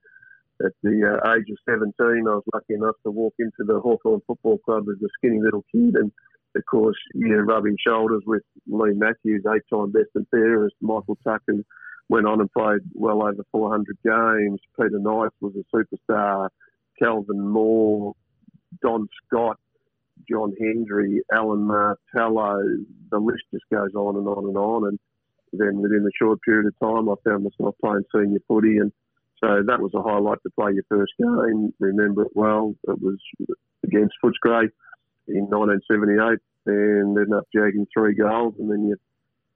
at 0.65 0.71
the 0.81 1.19
uh, 1.21 1.33
age 1.33 1.49
of 1.49 1.57
17, 1.69 1.91
I 1.99 2.35
was 2.35 2.43
lucky 2.53 2.75
enough 2.75 2.95
to 3.03 3.11
walk 3.11 3.33
into 3.39 3.65
the 3.65 3.79
Hawthorn 3.79 4.21
Football 4.25 4.59
Club 4.59 4.85
as 4.89 5.01
a 5.03 5.09
skinny 5.17 5.41
little 5.41 5.65
kid. 5.71 5.95
And 5.95 6.11
of 6.55 6.65
course, 6.69 6.97
you're 7.13 7.45
rubbing 7.45 7.75
shoulders 7.85 8.23
with 8.25 8.43
Leigh 8.67 8.93
Matthews, 8.93 9.43
eight 9.53 9.63
time 9.71 9.91
best 9.91 10.09
and 10.15 10.27
fairest, 10.31 10.75
Michael 10.81 11.17
Tucker 11.23 11.63
went 12.09 12.25
on 12.25 12.39
and 12.39 12.51
played 12.51 12.81
well 12.93 13.23
over 13.23 13.43
400 13.51 13.97
games. 14.03 14.59
Peter 14.79 14.99
Knight 14.99 15.31
was 15.41 15.53
a 15.55 15.75
superstar. 15.75 16.49
Kelvin 16.97 17.41
Moore, 17.41 18.13
Don 18.81 19.07
Scott, 19.25 19.59
John 20.29 20.53
Hendry, 20.59 21.21
Alan 21.33 21.65
Martello, 21.65 22.61
the 23.11 23.19
list 23.19 23.43
just 23.51 23.65
goes 23.71 23.93
on 23.95 24.17
and 24.17 24.27
on 24.27 24.45
and 24.45 24.57
on. 24.57 24.87
And 24.87 24.99
then 25.53 25.81
within 25.81 26.05
a 26.05 26.17
short 26.17 26.41
period 26.41 26.67
of 26.67 26.79
time, 26.79 27.09
I 27.09 27.15
found 27.23 27.43
myself 27.43 27.75
playing 27.83 28.03
senior 28.13 28.39
footy. 28.47 28.77
And 28.77 28.91
so 29.43 29.63
that 29.65 29.81
was 29.81 29.93
a 29.93 30.01
highlight 30.01 30.39
to 30.43 30.49
play 30.59 30.73
your 30.73 30.83
first 30.89 31.13
game. 31.17 31.73
Remember 31.79 32.23
it 32.23 32.31
well. 32.35 32.75
It 32.87 33.01
was 33.01 33.17
against 33.83 34.15
Footscray 34.23 34.69
in 35.27 35.47
1978 35.49 36.39
and 36.65 37.17
ended 37.17 37.33
up 37.33 37.47
jagging 37.53 37.87
three 37.93 38.15
goals. 38.15 38.55
And 38.59 38.69
then 38.69 38.87
you 38.87 38.97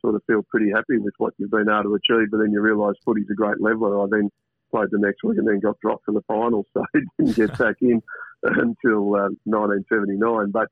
sort 0.01 0.15
of 0.15 0.23
feel 0.25 0.43
pretty 0.49 0.71
happy 0.71 0.97
with 0.97 1.13
what 1.17 1.33
you've 1.37 1.51
been 1.51 1.69
able 1.69 1.83
to 1.83 1.95
achieve. 1.95 2.31
But 2.31 2.39
then 2.39 2.51
you 2.51 2.61
realise 2.61 2.95
footy's 3.05 3.29
a 3.31 3.35
great 3.35 3.59
leveler. 3.59 4.01
I 4.01 4.07
then 4.09 4.29
played 4.71 4.87
the 4.91 4.99
next 4.99 5.23
week 5.23 5.37
and 5.37 5.47
then 5.47 5.59
got 5.59 5.79
dropped 5.81 6.05
for 6.05 6.13
the 6.13 6.21
final, 6.27 6.65
so 6.73 6.83
didn't 7.19 7.35
get 7.35 7.57
back 7.57 7.75
in 7.81 8.01
until 8.43 9.15
uh, 9.15 9.29
1979. 9.45 10.51
But 10.51 10.69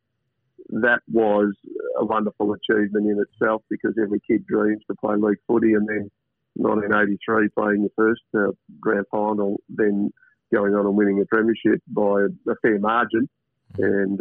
that 0.70 1.02
was 1.12 1.54
a 1.98 2.06
wonderful 2.06 2.54
achievement 2.54 3.08
in 3.08 3.20
itself 3.20 3.64
because 3.70 3.96
every 4.02 4.22
kid 4.28 4.46
dreams 4.46 4.84
to 4.88 4.96
play 4.96 5.16
league 5.16 5.38
footy, 5.48 5.74
and 5.74 5.88
then 5.88 6.10
1983 6.56 7.50
playing 7.50 7.82
your 7.82 7.92
first 7.96 8.22
uh, 8.38 8.52
grand 8.80 9.06
final, 9.12 9.60
then 9.70 10.12
going 10.54 10.74
on 10.74 10.86
and 10.86 10.96
winning 10.96 11.22
a 11.22 11.26
premiership 11.26 11.82
by 11.88 12.26
a 12.48 12.56
fair 12.62 12.80
margin, 12.80 13.28
and 13.78 14.20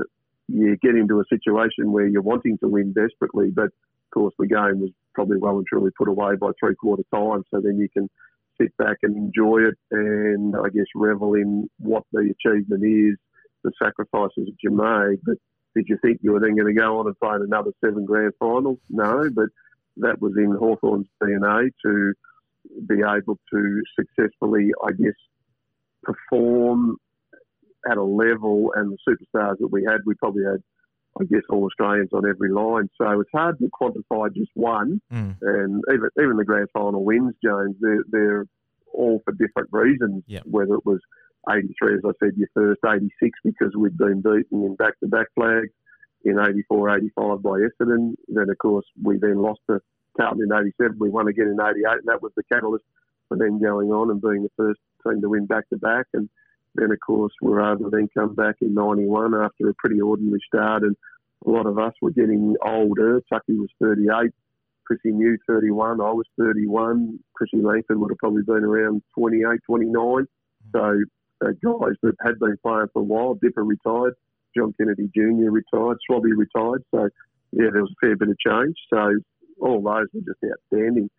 you 0.49 0.77
get 0.77 0.95
into 0.95 1.21
a 1.21 1.25
situation 1.29 1.93
where 1.93 2.07
you're 2.07 2.23
wanting 2.23 2.59
to 2.59 2.69
win 2.69 2.93
desperately, 2.93 3.51
but 3.51 3.67
of 3.67 4.11
course 4.13 4.35
the 4.39 4.47
game 4.47 4.81
was 4.81 4.91
probably 5.15 5.37
well 5.39 5.59
and 5.59 5.67
truly 5.67 5.91
put 5.97 6.09
away 6.09 6.37
by 6.37 6.51
three 6.59 6.75
quarter 6.75 7.03
time. 7.15 7.43
So 7.51 7.61
then 7.61 7.79
you 7.79 7.89
can 7.89 8.09
sit 8.61 8.75
back 8.77 8.99
and 9.03 9.17
enjoy 9.17 9.59
it, 9.59 9.79
and 9.91 10.55
I 10.57 10.69
guess 10.71 10.87
revel 10.95 11.35
in 11.35 11.69
what 11.79 12.05
the 12.13 12.33
achievement 12.33 12.85
is, 12.85 13.17
the 13.65 13.73
sacrifices 13.83 14.47
that 14.47 14.57
you 14.63 14.71
made. 14.71 15.19
But 15.25 15.37
did 15.75 15.87
you 15.89 15.99
think 16.03 16.19
you 16.23 16.33
were 16.33 16.41
then 16.41 16.57
going 16.57 16.75
to 16.75 16.81
go 16.81 16.99
on 16.99 17.07
and 17.07 17.19
play 17.19 17.37
another 17.37 17.73
seven 17.85 18.05
grand 18.05 18.33
finals? 18.39 18.79
No, 18.91 19.29
but 19.35 19.49
that 19.99 20.21
was 20.21 20.33
in 20.37 20.57
Hawthorn's 20.59 21.09
DNA 21.23 21.71
to 21.85 22.15
be 22.87 22.97
able 22.97 23.39
to 23.53 23.83
successfully, 23.99 24.71
I 24.85 24.93
guess, 24.93 25.15
perform 26.03 26.97
at 27.91 27.97
a 27.97 28.03
level 28.03 28.73
and 28.75 28.93
the 28.93 28.99
superstars 29.09 29.59
that 29.59 29.69
we 29.71 29.85
had, 29.85 30.01
we 30.05 30.15
probably 30.15 30.45
had, 30.45 30.63
I 31.21 31.25
guess, 31.25 31.43
all 31.49 31.65
Australians 31.65 32.11
on 32.13 32.29
every 32.29 32.51
line. 32.51 32.89
So 33.01 33.21
it's 33.21 33.31
hard 33.33 33.59
to 33.59 33.69
quantify 33.81 34.35
just 34.35 34.51
one. 34.55 35.01
Mm. 35.13 35.37
And 35.41 35.83
even 35.93 36.09
even 36.21 36.37
the 36.37 36.45
grand 36.45 36.69
final 36.73 37.05
wins, 37.05 37.35
Jones, 37.43 37.77
they're, 37.81 38.05
they're 38.11 38.47
all 38.93 39.21
for 39.25 39.33
different 39.33 39.69
reasons. 39.73 40.25
Yep. 40.27 40.43
Whether 40.47 40.75
it 40.75 40.87
was 40.87 41.01
83, 41.51 41.95
as 41.95 42.01
I 42.05 42.11
said, 42.21 42.37
your 42.37 42.49
first 42.55 42.81
86 42.87 43.39
because 43.45 43.75
we'd 43.77 43.97
been 43.97 44.21
beaten 44.21 44.65
in 44.65 44.77
back-to-back 44.77 45.29
flags 45.35 45.73
in 46.25 46.39
84, 46.39 46.97
85 46.97 47.43
by 47.43 47.51
Essendon. 47.51 48.15
Then, 48.29 48.51
of 48.51 48.59
course, 48.59 48.87
we 49.03 49.19
then 49.19 49.41
lost 49.41 49.61
to 49.71 49.81
Carlton 50.17 50.43
in 50.43 50.53
87. 50.53 50.97
We 50.99 51.11
won 51.11 51.29
again 51.29 51.49
in 51.49 51.61
88, 51.61 51.85
and 51.87 52.07
that 52.07 52.23
was 52.23 52.33
the 52.37 52.43
catalyst 52.45 52.85
for 53.29 53.37
then 53.37 53.61
going 53.61 53.91
on 53.91 54.11
and 54.11 54.21
being 54.21 54.43
the 54.43 54.51
first 54.57 54.81
team 55.07 55.21
to 55.21 55.29
win 55.29 55.47
back-to-back. 55.47 56.07
And 56.15 56.29
then, 56.75 56.91
of 56.91 56.99
course, 57.05 57.33
we 57.41 57.51
were 57.51 57.73
able 57.73 57.91
to 57.91 57.97
then 57.97 58.09
come 58.17 58.35
back 58.35 58.57
in 58.61 58.75
91 58.75 59.35
after 59.35 59.69
a 59.69 59.75
pretty 59.75 60.01
ordinary 60.01 60.41
start. 60.47 60.83
And 60.83 60.97
a 61.47 61.51
lot 61.51 61.67
of 61.67 61.79
us 61.79 61.95
were 62.03 62.11
getting 62.11 62.57
older. 62.65 63.21
Tucky 63.31 63.55
was 63.55 63.71
38. 63.81 64.33
Chrissy 64.87 65.13
Mew, 65.13 65.37
31. 65.47 66.01
I 66.01 66.11
was 66.11 66.27
31. 66.39 67.19
Chrissy 67.35 67.63
Langford 67.63 67.99
would 67.99 68.11
have 68.11 68.19
probably 68.19 68.43
been 68.43 68.65
around 68.65 69.03
28, 69.15 69.61
29. 69.67 70.27
So 70.73 71.03
uh, 71.45 71.53
guys 71.65 71.95
that 72.03 72.15
had 72.25 72.39
been 72.39 72.57
playing 72.63 72.89
for 72.93 73.01
a 73.01 73.05
while. 73.05 73.35
Dipper 73.35 73.65
retired. 73.65 74.15
John 74.57 74.75
Kennedy 74.79 75.11
Jr. 75.15 75.51
retired. 75.51 75.99
Swabby 76.09 76.37
retired. 76.37 76.85
So, 76.91 77.09
yeah, 77.53 77.69
there 77.73 77.83
was 77.83 77.93
a 77.93 78.07
fair 78.07 78.17
bit 78.17 78.29
of 78.29 78.39
change. 78.39 78.77
So 78.91 79.19
all 79.61 79.83
those 79.83 80.07
were 80.13 80.21
just 80.21 80.41
outstanding. 80.45 81.11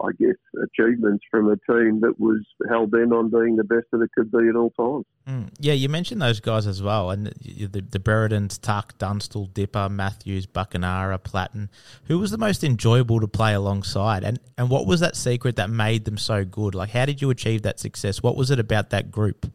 I 0.00 0.10
guess, 0.18 0.36
achievements 0.62 1.24
from 1.30 1.48
a 1.48 1.56
team 1.70 2.00
that 2.00 2.14
was 2.18 2.40
hell 2.68 2.86
bent 2.86 3.12
on 3.12 3.28
being 3.28 3.56
the 3.56 3.64
best 3.64 3.86
that 3.90 4.00
it 4.00 4.10
could 4.16 4.30
be 4.30 4.48
at 4.48 4.54
all 4.54 4.70
times. 4.70 5.04
Mm. 5.28 5.50
Yeah, 5.58 5.72
you 5.72 5.88
mentioned 5.88 6.22
those 6.22 6.38
guys 6.38 6.66
as 6.68 6.80
well, 6.80 7.10
and 7.10 7.26
the, 7.26 7.66
the, 7.66 7.80
the 7.80 7.98
Breretons, 7.98 8.60
Tuck, 8.60 8.96
Dunstall, 8.98 9.46
Dipper, 9.52 9.88
Matthews, 9.88 10.46
Buckenara, 10.46 11.18
Platten. 11.18 11.68
Who 12.04 12.20
was 12.20 12.30
the 12.30 12.38
most 12.38 12.62
enjoyable 12.62 13.20
to 13.20 13.26
play 13.26 13.52
alongside, 13.52 14.22
and 14.22 14.38
and 14.56 14.70
what 14.70 14.86
was 14.86 15.00
that 15.00 15.16
secret 15.16 15.56
that 15.56 15.70
made 15.70 16.04
them 16.04 16.18
so 16.18 16.44
good? 16.44 16.74
Like, 16.74 16.90
how 16.90 17.04
did 17.04 17.20
you 17.20 17.30
achieve 17.30 17.62
that 17.62 17.80
success? 17.80 18.22
What 18.22 18.36
was 18.36 18.50
it 18.52 18.60
about 18.60 18.90
that 18.90 19.10
group? 19.10 19.52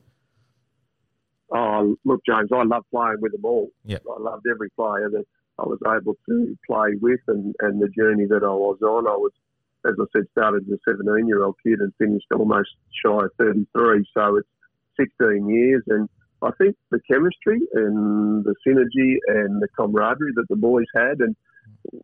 Oh, 1.76 1.96
look, 2.06 2.22
James, 2.28 2.50
I 2.54 2.64
love 2.64 2.84
playing 2.92 3.18
with 3.22 3.32
them 3.32 3.46
all. 3.46 3.70
Yep. 3.86 4.04
I 4.18 4.22
loved 4.22 4.46
every 4.50 4.70
player 4.72 5.10
that 5.12 5.26
I 5.60 5.64
was 5.64 5.80
able 5.86 6.16
to 6.30 6.58
play 6.68 6.96
with, 7.02 7.20
and, 7.28 7.56
and 7.60 7.82
the 7.82 7.90
journey 7.90 8.26
that 8.28 8.44
I 8.44 8.54
was 8.54 8.78
on. 8.82 9.08
I 9.08 9.16
was 9.16 9.32
as 9.88 9.94
I 10.00 10.06
said, 10.14 10.26
started 10.32 10.64
as 10.68 10.80
a 10.88 10.92
17 10.92 11.28
year 11.28 11.44
old 11.44 11.56
kid 11.64 11.80
and 11.80 11.94
finished 11.98 12.26
almost 12.34 12.70
shy 13.04 13.26
of 13.26 13.32
33. 13.38 14.06
So 14.14 14.38
it's 14.38 14.50
16 15.00 15.48
years. 15.48 15.84
And 15.88 16.10
I 16.42 16.50
think 16.58 16.76
the 16.92 17.00
chemistry 17.10 17.60
and 17.74 18.44
the 18.44 18.56
synergy 18.68 19.18
and 19.28 19.62
the 19.62 19.68
camaraderie 19.78 20.34
that 20.36 20.48
the 20.50 20.56
boys 20.56 20.88
had 20.96 21.20
and 21.20 21.36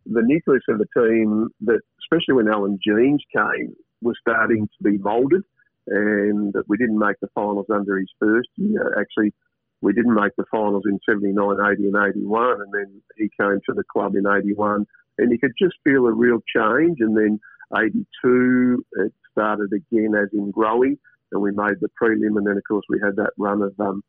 the 0.06 0.22
nucleus 0.24 0.64
of 0.70 0.78
the 0.78 0.88
team 0.96 1.50
that, 1.62 1.82
especially 2.04 2.36
when 2.36 2.48
Alan 2.48 2.80
Jeans 2.86 3.24
came, 3.36 3.76
was 4.02 4.16
starting 4.22 4.68
to 4.68 4.84
be 4.84 4.98
moulded. 4.98 5.44
And 5.88 6.54
we 6.68 6.78
didn't 6.78 7.00
make 7.00 7.20
the 7.22 7.30
finals 7.34 7.66
under 7.74 7.98
his 7.98 8.10
first 8.20 8.50
year. 8.56 8.96
Actually, 9.00 9.34
we 9.82 9.94
didn't 9.94 10.16
make 10.16 10.36
the 10.38 10.46
finals 10.52 10.84
in 10.86 11.00
79, 11.08 11.36
80, 11.38 11.88
and 11.88 11.96
81. 11.96 12.62
And 12.62 12.74
then 12.74 13.02
he 13.18 13.30
came 13.40 13.60
to 13.66 13.74
the 13.74 13.84
club 13.92 14.16
in 14.16 14.26
81. 14.28 14.86
And 15.18 15.32
you 15.32 15.40
could 15.40 15.54
just 15.60 15.76
feel 15.84 16.06
a 16.06 16.12
real 16.12 16.40
change. 16.56 16.98
And 17.00 17.18
then 17.18 17.40
82, 17.78 18.86
it 18.94 19.14
started 19.32 19.72
again 19.74 20.14
as 20.16 20.30
in 20.34 20.52
growing, 20.52 20.98
and 21.32 21.42
we 21.42 21.52
made 21.52 21.80
the 21.80 21.90
prelim, 22.02 22.38
and 22.38 22.46
then 22.46 22.58
of 22.58 22.64
course 22.68 22.86
we 22.90 23.00
had 23.04 23.16
that 23.16 23.32
run 23.38 23.62
of 23.62 23.74
um, 23.80 24.04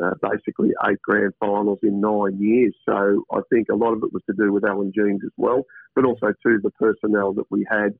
uh, 0.00 0.14
basically 0.20 0.70
eight 0.88 1.00
grand 1.02 1.32
finals 1.40 1.78
in 1.82 2.00
nine 2.00 2.38
years. 2.40 2.74
So 2.86 3.24
I 3.32 3.40
think 3.50 3.68
a 3.70 3.76
lot 3.76 3.94
of 3.94 4.02
it 4.02 4.12
was 4.12 4.22
to 4.26 4.36
do 4.36 4.52
with 4.52 4.64
Alan 4.64 4.92
Jeans 4.94 5.22
as 5.24 5.32
well, 5.36 5.64
but 5.94 6.04
also 6.04 6.28
to 6.28 6.58
the 6.62 6.70
personnel 6.78 7.32
that 7.34 7.50
we 7.50 7.66
had. 7.70 7.94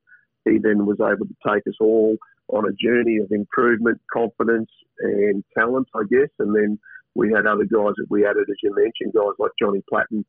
He 0.45 0.57
then 0.57 0.85
was 0.85 0.97
able 1.01 1.25
to 1.25 1.35
take 1.53 1.67
us 1.67 1.75
all 1.81 2.15
on 2.47 2.65
a 2.65 2.71
journey 2.71 3.17
of 3.17 3.31
improvement, 3.31 3.99
confidence, 4.11 4.69
and 4.99 5.43
talent, 5.55 5.87
I 5.93 6.03
guess. 6.09 6.29
And 6.39 6.55
then 6.55 6.79
we 7.19 7.33
had 7.35 7.45
other 7.45 7.65
guys 7.65 7.95
that 7.97 8.07
we 8.09 8.25
added, 8.25 8.47
as 8.49 8.55
you 8.63 8.73
mentioned, 8.73 9.13
guys 9.13 9.35
like 9.37 9.51
Johnny 9.61 9.83
Platten, 9.91 10.23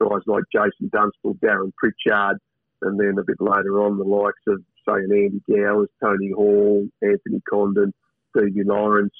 guys 0.00 0.22
like 0.26 0.44
Jason 0.54 0.88
Dunstall, 0.94 1.34
Darren 1.42 1.72
Pritchard, 1.74 2.38
and 2.82 2.98
then 2.98 3.18
a 3.18 3.24
bit 3.24 3.40
later 3.40 3.82
on, 3.82 3.98
the 3.98 4.04
likes 4.04 4.38
of, 4.46 4.62
say, 4.86 5.02
an 5.02 5.10
Andy 5.10 5.42
Gowers, 5.50 5.88
Tony 6.00 6.30
Hall, 6.30 6.86
Anthony 7.02 7.42
Condon, 7.50 7.92
Stevie 8.30 8.62
Lawrence, 8.62 9.18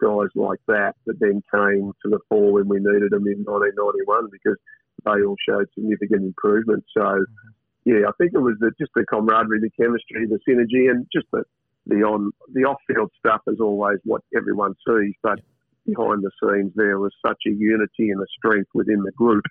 guys 0.00 0.30
like 0.36 0.60
that 0.68 0.94
that 1.06 1.18
then 1.18 1.42
came 1.50 1.90
to 2.02 2.08
the 2.08 2.20
fore 2.28 2.52
when 2.52 2.68
we 2.68 2.78
needed 2.78 3.10
them 3.10 3.26
in 3.26 3.42
1991 3.42 4.30
because 4.30 4.58
they 5.04 5.22
all 5.26 5.36
showed 5.42 5.66
significant 5.74 6.22
improvement. 6.22 6.84
So, 6.96 7.02
mm-hmm. 7.02 7.90
yeah, 7.90 8.06
I 8.06 8.12
think 8.18 8.34
it 8.34 8.38
was 8.38 8.54
the, 8.60 8.70
just 8.78 8.92
the 8.94 9.04
camaraderie, 9.04 9.58
the 9.58 9.70
chemistry, 9.74 10.26
the 10.30 10.38
synergy, 10.46 10.90
and 10.90 11.06
just 11.12 11.26
the 11.32 11.42
the 11.86 11.96
on 11.96 12.30
the 12.52 12.60
off 12.60 12.78
field 12.86 13.10
stuff 13.18 13.40
is 13.48 13.58
always 13.58 13.98
what 14.04 14.22
everyone 14.36 14.74
sees, 14.86 15.14
but 15.20 15.40
behind 15.86 16.22
the 16.22 16.30
scenes 16.40 16.72
there 16.74 16.98
was 16.98 17.12
such 17.24 17.42
a 17.46 17.50
unity 17.50 18.10
and 18.10 18.20
a 18.20 18.26
strength 18.38 18.70
within 18.74 19.02
the 19.02 19.12
group 19.12 19.44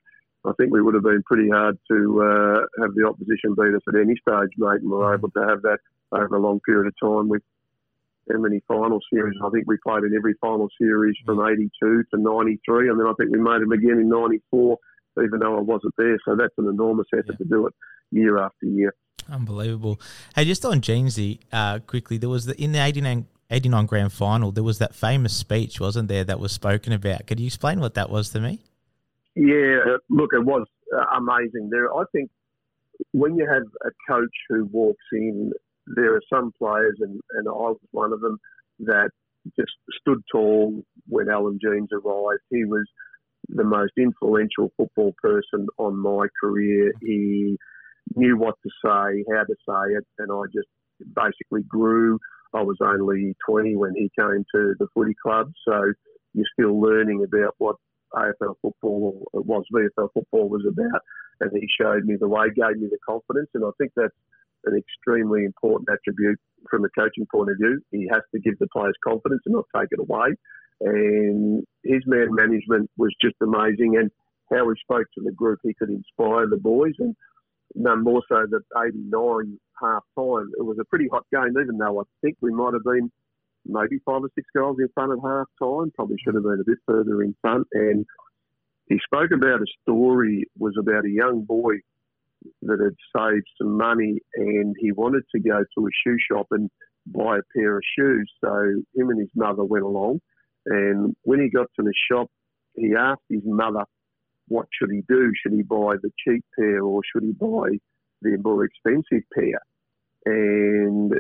I 0.44 0.54
think 0.58 0.74
we 0.74 0.82
would 0.82 0.96
have 0.96 1.04
been 1.04 1.22
pretty 1.24 1.50
hard 1.50 1.78
to 1.90 2.22
uh, 2.22 2.82
have 2.82 2.96
the 2.96 3.06
opposition 3.06 3.54
beat 3.56 3.76
us 3.76 3.82
at 3.88 3.96
any 3.96 4.16
stage, 4.16 4.50
mate, 4.58 4.82
and 4.82 4.90
we 4.90 4.98
were 4.98 5.14
able 5.14 5.30
to 5.32 5.48
have 5.48 5.62
that 5.62 5.78
over 6.12 6.36
a 6.36 6.40
long 6.40 6.60
period 6.62 6.88
of 6.88 6.94
time 7.00 7.30
with 7.30 7.44
how 8.32 8.40
many 8.40 8.62
final 8.68 9.00
series. 9.12 9.38
I 9.44 9.50
think 9.50 9.66
we 9.68 9.78
played 9.86 10.04
in 10.04 10.16
every 10.16 10.34
final 10.42 10.68
series 10.80 11.16
from 11.26 11.46
82 11.46 12.04
to 12.14 12.18
93, 12.20 12.90
and 12.90 13.00
then 13.00 13.08
I 13.08 13.14
think 13.20 13.32
we 13.32 13.40
made 13.40 13.62
them 13.62 13.72
again 13.72 14.00
in 14.00 14.10
94, 14.10 14.78
even 15.24 15.40
though 15.40 15.58
I 15.58 15.62
wasn't 15.62 15.94
there. 15.98 16.18
So 16.26 16.36
that's 16.36 16.54
an 16.58 16.68
enormous 16.68 17.08
effort 17.14 17.26
yeah. 17.30 17.38
to 17.38 17.46
do 17.46 17.68
it 17.68 17.74
year 18.12 18.40
after 18.40 18.66
year. 18.66 18.96
Unbelievable. 19.30 20.00
Hey, 20.36 20.46
just 20.46 20.66
on 20.66 20.82
Jeansy, 20.82 21.40
uh, 21.52 21.80
quickly, 21.80 22.18
there 22.18 22.30
was 22.30 22.48
the, 22.48 22.60
in 22.62 22.72
the 22.72 22.84
89, 22.84 23.28
89 23.52 23.86
grand 23.86 24.14
final, 24.14 24.52
there 24.52 24.64
was 24.64 24.80
that 24.80 24.96
famous 24.96 25.36
speech, 25.36 25.80
wasn't 25.80 26.08
there, 26.08 26.24
that 26.24 26.40
was 26.40 26.52
spoken 26.52 26.94
about. 26.94 27.28
Could 27.28 27.40
you 27.40 27.48
explain 27.48 27.80
what 27.80 27.96
that 27.96 28.10
was 28.10 28.30
to 28.30 28.40
me? 28.40 28.62
Yeah, 29.36 29.98
look, 30.10 30.32
it 30.34 30.44
was 30.44 30.68
uh, 30.96 31.18
amazing. 31.18 31.70
There, 31.70 31.94
I 31.94 32.04
think 32.12 32.30
when 33.12 33.36
you 33.36 33.48
have 33.48 33.64
a 33.86 33.92
coach 34.12 34.34
who 34.50 34.66
walks 34.66 35.04
in, 35.12 35.52
there 35.88 36.16
are 36.16 36.22
some 36.32 36.52
players, 36.58 36.98
and, 37.00 37.20
and 37.32 37.48
I 37.48 37.52
was 37.52 37.78
one 37.92 38.14
of 38.14 38.22
them, 38.22 38.40
that 38.80 39.10
just 39.60 39.72
stood 40.00 40.22
tall 40.32 40.84
when 41.08 41.30
Alan 41.30 41.60
Jeans 41.62 41.90
arrived. 41.92 42.42
He 42.50 42.64
was 42.66 42.86
the 43.50 43.64
most 43.64 43.94
influential 43.98 44.72
football 44.78 45.14
person 45.22 45.68
on 45.78 45.98
my 45.98 46.28
career. 46.42 46.92
He 47.02 47.58
knew 48.16 48.38
what 48.38 48.56
to 48.64 48.70
say, 48.84 49.24
how 49.34 49.44
to 49.44 49.56
say 49.68 49.96
it, 49.98 50.06
and 50.20 50.32
I 50.32 50.44
just 50.54 50.68
basically 51.16 51.64
grew. 51.68 52.20
I 52.54 52.62
was 52.62 52.78
only 52.82 53.36
20 53.48 53.76
when 53.76 53.94
he 53.96 54.12
came 54.18 54.46
to 54.54 54.76
the 54.80 54.88
footy 54.94 55.16
club, 55.22 55.52
so 55.68 55.94
you're 56.34 56.46
still 56.54 56.80
learning 56.80 57.24
about 57.24 57.56
what 57.58 57.76
AFL 58.14 58.56
football 58.62 59.24
was 59.34 59.64
VFL 59.74 60.10
football 60.14 60.50
was 60.50 60.66
about. 60.68 61.02
And 61.40 61.52
he 61.54 61.68
showed 61.80 62.06
me 62.06 62.16
the 62.20 62.28
way, 62.28 62.48
gave 62.56 62.78
me 62.78 62.88
the 62.90 63.00
confidence. 63.08 63.50
And 63.54 63.64
I 63.66 63.70
think 63.78 63.92
that's 63.96 64.14
an 64.66 64.78
extremely 64.78 65.44
important 65.46 65.90
attribute 65.90 66.40
from 66.70 66.86
a 66.86 66.90
coaching 66.90 67.26
point 67.34 67.50
of 67.50 67.58
view. 67.58 67.82
He 67.92 68.08
has 68.12 68.22
to 68.34 68.40
give 68.40 68.60
the 68.60 68.68
players 68.68 68.96
confidence 69.06 69.42
and 69.46 69.56
not 69.56 69.66
take 69.76 69.90
it 69.92 70.00
away. 70.00 70.36
And 70.82 71.64
his 71.84 72.02
man 72.06 72.34
management 72.34 72.90
was 72.98 73.14
just 73.22 73.36
amazing. 73.42 73.98
And 73.98 74.12
how 74.52 74.70
he 74.70 74.80
spoke 74.82 75.08
to 75.16 75.22
the 75.24 75.32
group, 75.32 75.60
he 75.64 75.74
could 75.74 75.90
inspire 75.90 76.48
the 76.48 76.58
boys. 76.58 76.94
And 77.00 77.16
none 77.76 78.04
more 78.04 78.22
so 78.30 78.46
that 78.50 78.64
89 78.78 79.60
half 79.82 80.04
time, 80.18 80.52
it 80.58 80.64
was 80.64 80.78
a 80.80 80.86
pretty 80.86 81.08
hot 81.12 81.26
game, 81.32 81.54
even 81.62 81.78
though 81.78 82.00
I 82.00 82.04
think 82.22 82.38
we 82.42 82.52
might 82.52 82.74
have 82.74 82.84
been 82.84 83.12
maybe 83.66 84.00
five 84.06 84.24
or 84.24 84.30
six 84.36 84.48
goals 84.56 84.78
in 84.80 84.88
front 84.94 85.12
at 85.12 85.20
half 85.24 85.48
time. 85.62 85.92
Probably 85.96 86.18
should 86.24 86.36
have 86.36 86.44
been 86.44 86.62
a 86.62 86.66
bit 86.66 86.80
further 86.86 87.22
in 87.24 87.36
front. 87.42 87.68
And 87.74 88.06
he 88.88 89.00
spoke 89.06 89.32
about 89.32 89.62
a 89.62 89.66
story 89.84 90.46
was 90.58 90.76
about 90.80 91.06
a 91.06 91.10
young 91.10 91.44
boy 91.44 91.76
that 92.64 92.80
had 92.80 92.96
saved 93.16 93.48
some 93.58 93.78
money 93.78 94.20
and 94.36 94.76
he 94.80 94.92
wanted 94.92 95.24
to 95.34 95.40
go 95.40 95.60
to 95.60 95.88
a 95.88 95.90
shoe 96.04 96.18
shop 96.30 96.48
and 96.52 96.70
buy 97.06 97.38
a 97.38 97.42
pair 97.56 97.78
of 97.78 97.84
shoes. 97.98 98.32
So 98.44 98.82
him 98.96 99.10
and 99.10 99.20
his 99.20 99.30
mother 99.36 99.64
went 99.64 99.84
along. 99.84 100.22
And 100.66 101.16
when 101.24 101.40
he 101.40 101.50
got 101.50 101.68
to 101.78 101.84
the 101.84 101.94
shop, 102.12 102.28
he 102.76 102.94
asked 102.98 103.22
his 103.30 103.42
mother, 103.46 103.86
what 104.48 104.68
should 104.78 104.92
he 104.92 105.04
do? 105.08 105.32
Should 105.42 105.54
he 105.54 105.62
buy 105.62 105.96
the 106.02 106.12
cheap 106.26 106.44
pair 106.58 106.84
or 106.84 107.02
should 107.12 107.24
he 107.24 107.32
buy 107.32 107.78
the 108.22 108.38
more 108.44 108.66
expensive 108.66 109.24
pair? 109.34 109.60
And 110.26 111.14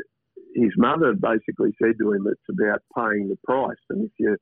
his 0.55 0.71
mother 0.77 1.13
basically 1.13 1.73
said 1.81 1.95
to 1.99 2.11
him, 2.11 2.27
it's 2.27 2.41
about 2.49 2.81
paying 2.95 3.29
the 3.29 3.37
price. 3.43 3.77
And 3.89 4.05
if 4.05 4.11
you 4.17 4.37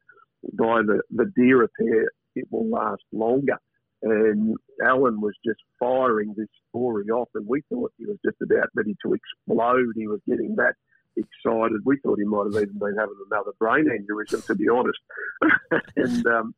buy 0.53 0.81
the, 0.81 1.01
the 1.11 1.31
dearer 1.35 1.69
pair, 1.79 2.09
it 2.35 2.45
will 2.51 2.69
last 2.69 3.03
longer. 3.11 3.57
And 4.01 4.55
Alan 4.83 5.19
was 5.19 5.33
just 5.45 5.59
firing 5.77 6.33
this 6.37 6.47
story 6.69 7.09
off, 7.09 7.27
and 7.35 7.45
we 7.45 7.61
thought 7.69 7.91
he 7.97 8.05
was 8.05 8.17
just 8.23 8.37
about 8.41 8.69
ready 8.73 8.95
to 9.05 9.13
explode. 9.13 9.87
He 9.95 10.07
was 10.07 10.21
getting 10.27 10.55
that 10.55 10.75
excited. 11.17 11.81
We 11.83 11.97
thought 11.99 12.17
he 12.17 12.25
might 12.25 12.45
have 12.45 12.63
even 12.63 12.79
been 12.79 12.95
having 12.97 13.15
another 13.29 13.51
brain 13.59 13.87
aneurysm, 13.89 14.45
to 14.45 14.55
be 14.55 14.69
honest. 14.69 14.99
and 15.97 16.27
um, 16.27 16.55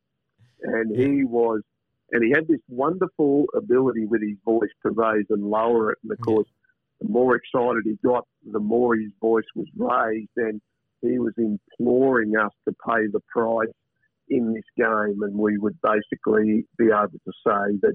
and 0.62 0.96
he 0.96 1.24
was, 1.24 1.62
and 2.12 2.22
he 2.22 2.30
had 2.30 2.46
this 2.46 2.60
wonderful 2.68 3.46
ability 3.56 4.06
with 4.06 4.22
his 4.22 4.36
voice 4.44 4.70
to 4.86 4.92
raise 4.92 5.26
and 5.30 5.42
lower 5.42 5.90
it. 5.90 5.98
And 6.04 6.12
of 6.12 6.20
course, 6.20 6.46
the 7.02 7.08
more 7.08 7.36
excited 7.36 7.82
he 7.84 7.96
got, 8.04 8.24
the 8.50 8.60
more 8.60 8.94
his 8.96 9.12
voice 9.20 9.44
was 9.54 9.66
raised, 9.76 10.30
and 10.36 10.60
he 11.00 11.18
was 11.18 11.34
imploring 11.36 12.34
us 12.36 12.52
to 12.66 12.74
pay 12.86 13.06
the 13.12 13.20
price 13.34 13.68
in 14.28 14.54
this 14.54 14.64
game, 14.76 15.22
and 15.22 15.36
we 15.36 15.58
would 15.58 15.78
basically 15.82 16.64
be 16.78 16.86
able 16.86 17.08
to 17.08 17.32
say 17.46 17.78
that 17.82 17.94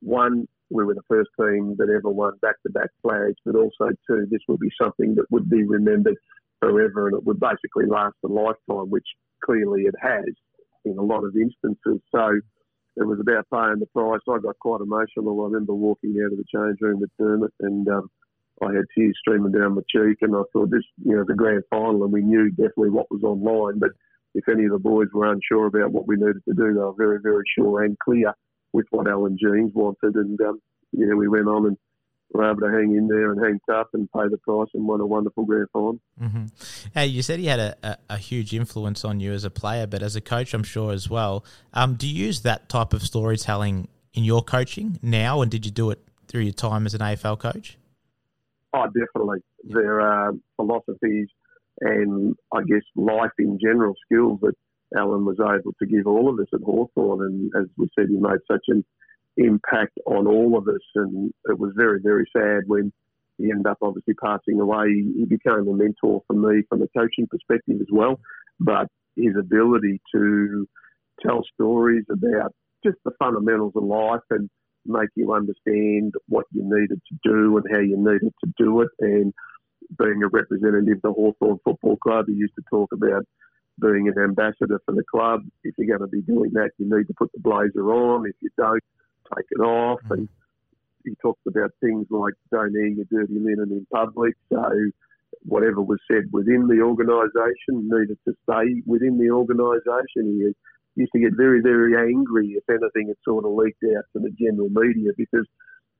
one, 0.00 0.46
we 0.70 0.84
were 0.84 0.94
the 0.94 1.02
first 1.08 1.30
team 1.38 1.76
that 1.78 1.88
ever 1.90 2.10
won 2.10 2.32
back-to-back 2.42 2.90
flags, 3.02 3.36
but 3.44 3.54
also 3.54 3.90
two, 4.08 4.26
this 4.30 4.40
would 4.48 4.60
be 4.60 4.70
something 4.80 5.14
that 5.14 5.26
would 5.30 5.48
be 5.48 5.64
remembered 5.64 6.16
forever, 6.60 7.08
and 7.08 7.16
it 7.16 7.24
would 7.24 7.38
basically 7.38 7.86
last 7.86 8.16
a 8.24 8.28
lifetime, 8.28 8.90
which 8.90 9.06
clearly 9.44 9.82
it 9.82 9.94
has 10.00 10.24
in 10.84 10.96
a 10.98 11.02
lot 11.02 11.24
of 11.24 11.36
instances. 11.36 12.00
So 12.14 12.40
it 12.96 13.06
was 13.06 13.20
about 13.20 13.46
paying 13.52 13.78
the 13.78 13.86
price. 13.94 14.20
I 14.28 14.38
got 14.38 14.58
quite 14.58 14.80
emotional. 14.80 15.42
I 15.42 15.44
remember 15.44 15.74
walking 15.74 16.16
out 16.24 16.32
of 16.32 16.38
the 16.38 16.44
change 16.52 16.78
room 16.80 17.00
with 17.00 17.10
Dermott, 17.18 17.52
and 17.60 17.86
um, 17.88 18.08
I 18.62 18.72
had 18.72 18.84
tears 18.96 19.16
streaming 19.20 19.52
down 19.52 19.74
my 19.74 19.82
cheek, 19.90 20.18
and 20.22 20.34
I 20.34 20.42
thought 20.52 20.70
this, 20.70 20.84
you 21.04 21.16
know, 21.16 21.24
the 21.26 21.34
grand 21.34 21.62
final, 21.70 22.04
and 22.04 22.12
we 22.12 22.22
knew 22.22 22.50
definitely 22.50 22.90
what 22.90 23.10
was 23.10 23.22
online, 23.22 23.78
but 23.78 23.90
if 24.34 24.48
any 24.48 24.66
of 24.66 24.72
the 24.72 24.78
boys 24.78 25.08
were 25.12 25.32
unsure 25.32 25.66
about 25.66 25.92
what 25.92 26.06
we 26.06 26.16
needed 26.16 26.44
to 26.46 26.54
do, 26.54 26.74
they 26.74 26.80
were 26.80 26.92
very, 26.92 27.18
very 27.20 27.44
sure 27.58 27.82
and 27.82 27.98
clear 27.98 28.32
with 28.72 28.86
what 28.90 29.08
Alan 29.08 29.38
Jeans 29.40 29.72
wanted. 29.74 30.14
And 30.14 30.38
um, 30.42 30.60
yeah, 30.92 31.14
we 31.14 31.26
went 31.26 31.48
on 31.48 31.66
and 31.66 31.76
were 32.32 32.50
able 32.50 32.60
to 32.60 32.70
hang 32.70 32.94
in 32.94 33.08
there 33.08 33.32
and 33.32 33.42
hang 33.42 33.58
tough 33.68 33.88
and 33.94 34.10
pay 34.12 34.28
the 34.30 34.36
price 34.38 34.68
and 34.74 34.86
won 34.86 35.00
a 35.00 35.06
wonderful 35.06 35.44
grand 35.44 35.68
final. 35.72 35.98
Mm-hmm. 36.20 36.44
Hey, 36.92 37.06
you 37.06 37.22
said 37.22 37.38
he 37.38 37.46
had 37.46 37.60
a, 37.60 37.76
a, 37.82 37.96
a, 38.10 38.18
huge 38.18 38.52
influence 38.52 39.04
on 39.04 39.20
you 39.20 39.32
as 39.32 39.44
a 39.44 39.50
player, 39.50 39.86
but 39.86 40.02
as 40.02 40.16
a 40.16 40.20
coach, 40.20 40.52
I'm 40.52 40.64
sure 40.64 40.92
as 40.92 41.08
well. 41.08 41.44
Um, 41.72 41.94
do 41.94 42.06
you 42.06 42.26
use 42.26 42.42
that 42.42 42.68
type 42.68 42.92
of 42.92 43.02
storytelling 43.02 43.88
in 44.12 44.24
your 44.24 44.42
coaching 44.42 44.98
now, 45.02 45.40
and 45.40 45.50
did 45.50 45.64
you 45.64 45.70
do 45.70 45.90
it 45.90 46.00
through 46.26 46.42
your 46.42 46.52
time 46.52 46.84
as 46.84 46.94
an 46.94 47.00
AFL 47.00 47.38
coach? 47.38 47.78
Oh, 48.76 48.84
definitely. 48.86 49.38
There 49.64 50.02
are 50.02 50.32
philosophies 50.56 51.28
and 51.80 52.34
I 52.52 52.60
guess 52.62 52.82
life 52.94 53.32
in 53.38 53.58
general 53.62 53.94
skills 54.04 54.38
that 54.42 54.52
Alan 54.96 55.24
was 55.24 55.38
able 55.40 55.72
to 55.78 55.86
give 55.86 56.06
all 56.06 56.28
of 56.28 56.38
us 56.38 56.46
at 56.52 56.60
Hawthorn. 56.60 57.22
And 57.22 57.50
as 57.58 57.68
we 57.78 57.88
said, 57.98 58.08
he 58.10 58.18
made 58.18 58.40
such 58.50 58.64
an 58.68 58.84
impact 59.38 59.98
on 60.06 60.26
all 60.26 60.58
of 60.58 60.68
us. 60.68 60.82
And 60.94 61.32
it 61.46 61.58
was 61.58 61.72
very, 61.74 62.00
very 62.02 62.24
sad 62.36 62.64
when 62.66 62.92
he 63.38 63.50
ended 63.50 63.66
up 63.66 63.78
obviously 63.80 64.14
passing 64.14 64.60
away. 64.60 64.88
He 64.88 65.24
became 65.24 65.68
a 65.68 65.74
mentor 65.74 66.22
for 66.26 66.34
me 66.34 66.62
from 66.68 66.82
a 66.82 66.88
coaching 66.88 67.26
perspective 67.30 67.80
as 67.80 67.88
well. 67.90 68.20
But 68.60 68.88
his 69.16 69.34
ability 69.38 70.02
to 70.14 70.66
tell 71.26 71.42
stories 71.54 72.04
about 72.10 72.52
just 72.84 72.98
the 73.06 73.12
fundamentals 73.18 73.72
of 73.74 73.84
life 73.84 74.20
and 74.30 74.50
make 74.88 75.10
you 75.14 75.32
understand 75.32 76.14
what 76.28 76.46
you 76.52 76.62
needed 76.64 77.00
to 77.08 77.18
do 77.22 77.56
and 77.56 77.66
how 77.70 77.80
you 77.80 77.96
needed 77.96 78.32
to 78.44 78.52
do 78.58 78.80
it 78.82 78.88
and 79.00 79.32
being 79.98 80.22
a 80.22 80.28
representative 80.28 80.96
of 80.96 81.02
the 81.02 81.12
Hawthorn 81.12 81.58
Football 81.64 81.96
Club. 81.96 82.26
He 82.28 82.34
used 82.34 82.54
to 82.56 82.62
talk 82.70 82.92
about 82.92 83.24
being 83.80 84.08
an 84.08 84.22
ambassador 84.22 84.80
for 84.84 84.94
the 84.94 85.04
club. 85.10 85.42
If 85.62 85.74
you're 85.78 85.98
going 85.98 86.08
to 86.08 86.14
be 86.14 86.22
doing 86.22 86.50
that, 86.54 86.70
you 86.78 86.86
need 86.86 87.06
to 87.08 87.14
put 87.14 87.30
the 87.32 87.40
blazer 87.40 87.92
on. 87.92 88.26
If 88.26 88.34
you 88.40 88.50
don't, 88.56 88.82
take 89.34 89.46
it 89.50 89.60
off. 89.60 90.00
Mm-hmm. 90.04 90.12
And 90.12 90.28
he 91.04 91.14
talked 91.22 91.46
about 91.46 91.70
things 91.80 92.06
like 92.10 92.34
don't 92.50 92.74
air 92.74 92.88
your 92.88 93.04
dirty 93.10 93.34
linen 93.38 93.70
in 93.70 93.86
public. 93.92 94.34
So 94.52 94.90
whatever 95.44 95.80
was 95.80 95.98
said 96.10 96.24
within 96.32 96.66
the 96.66 96.80
organisation 96.80 97.88
needed 97.88 98.18
to 98.26 98.34
stay 98.42 98.82
within 98.86 99.18
the 99.18 99.30
organisation. 99.30 100.38
He 100.38 100.52
used 100.96 101.12
to 101.12 101.20
get 101.20 101.36
very, 101.36 101.60
very 101.60 101.96
angry 101.96 102.56
if 102.56 102.64
anything 102.68 103.08
had 103.08 103.16
sort 103.24 103.44
of 103.44 103.52
leaked 103.52 103.84
out 103.96 104.04
to 104.12 104.18
the 104.18 104.30
general 104.30 104.68
media 104.70 105.12
because 105.16 105.46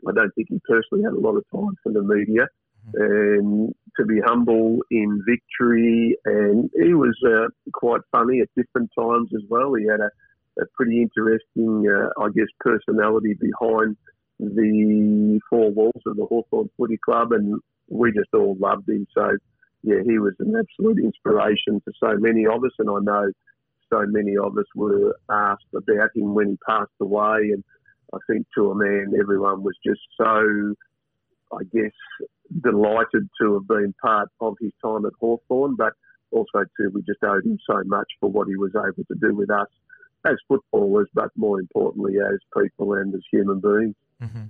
I 0.09 0.13
don't 0.13 0.35
think 0.35 0.49
he 0.51 0.61
personally 0.69 1.05
had 1.05 1.13
a 1.13 1.21
lot 1.21 1.37
of 1.37 1.45
time 1.53 1.77
for 1.83 1.93
the 1.93 2.03
media 2.03 2.47
and 2.95 3.75
to 3.99 4.05
be 4.05 4.21
humble 4.25 4.79
in 4.91 5.23
victory. 5.27 6.17
And 6.25 6.71
he 6.75 6.95
was 6.95 7.17
uh, 7.27 7.49
quite 7.73 8.01
funny 8.13 8.41
at 8.41 8.49
different 8.57 8.91
times 8.99 9.31
as 9.35 9.43
well. 9.49 9.75
He 9.75 9.87
had 9.87 10.01
a, 10.01 10.11
a 10.61 10.67
pretty 10.75 11.03
interesting, 11.03 11.87
uh, 11.89 12.23
I 12.23 12.29
guess, 12.35 12.47
personality 12.61 13.35
behind 13.35 13.97
the 14.39 15.41
four 15.49 15.71
walls 15.71 16.03
of 16.07 16.17
the 16.17 16.27
Hawthorn 16.27 16.71
Footy 16.77 16.99
Club, 16.99 17.33
and 17.33 17.61
we 17.89 18.13
just 18.13 18.29
all 18.35 18.57
loved 18.61 18.89
him. 18.89 19.07
So, 19.15 19.31
yeah, 19.83 20.01
he 20.05 20.19
was 20.19 20.35
an 20.41 20.55
absolute 20.55 21.03
inspiration 21.03 21.81
to 21.85 21.93
so 21.99 22.17
many 22.19 22.47
of 22.47 22.63
us, 22.65 22.73
and 22.79 22.91
I 22.91 22.99
know 23.01 23.33
so 23.93 24.05
many 24.07 24.37
of 24.37 24.57
us 24.59 24.67
were 24.75 25.17
asked 25.31 25.65
about 25.75 26.11
him 26.15 26.35
when 26.35 26.51
he 26.51 26.59
passed 26.69 26.91
away, 27.01 27.51
and 27.53 27.65
I 28.13 28.19
think 28.29 28.47
to 28.57 28.71
a 28.71 28.75
man, 28.75 29.13
everyone 29.19 29.63
was 29.63 29.75
just 29.85 30.01
so, 30.17 30.75
I 31.53 31.63
guess, 31.73 31.93
delighted 32.63 33.29
to 33.41 33.55
have 33.55 33.69
been 33.69 33.95
part 34.01 34.29
of 34.41 34.57
his 34.61 34.73
time 34.85 35.07
at 35.07 35.13
Hawthorn, 35.21 35.77
but 35.77 35.93
also 36.31 36.65
too 36.77 36.91
we 36.95 37.03
just 37.03 37.23
owed 37.23 37.45
him 37.45 37.59
so 37.69 37.83
much 37.87 38.09
for 38.21 38.31
what 38.31 38.49
he 38.49 38.57
was 38.57 38.73
able 38.75 39.05
to 39.05 39.15
do 39.21 39.35
with 39.35 39.51
us 39.51 39.69
as 40.25 40.37
footballers, 40.49 41.09
but 41.15 41.31
more 41.37 41.61
importantly 41.61 42.15
as 42.19 42.39
people 42.63 42.95
and 42.95 43.15
as 43.15 43.23
human 43.31 43.61
beings. 43.61 43.95
Mm-hmm. 44.23 44.45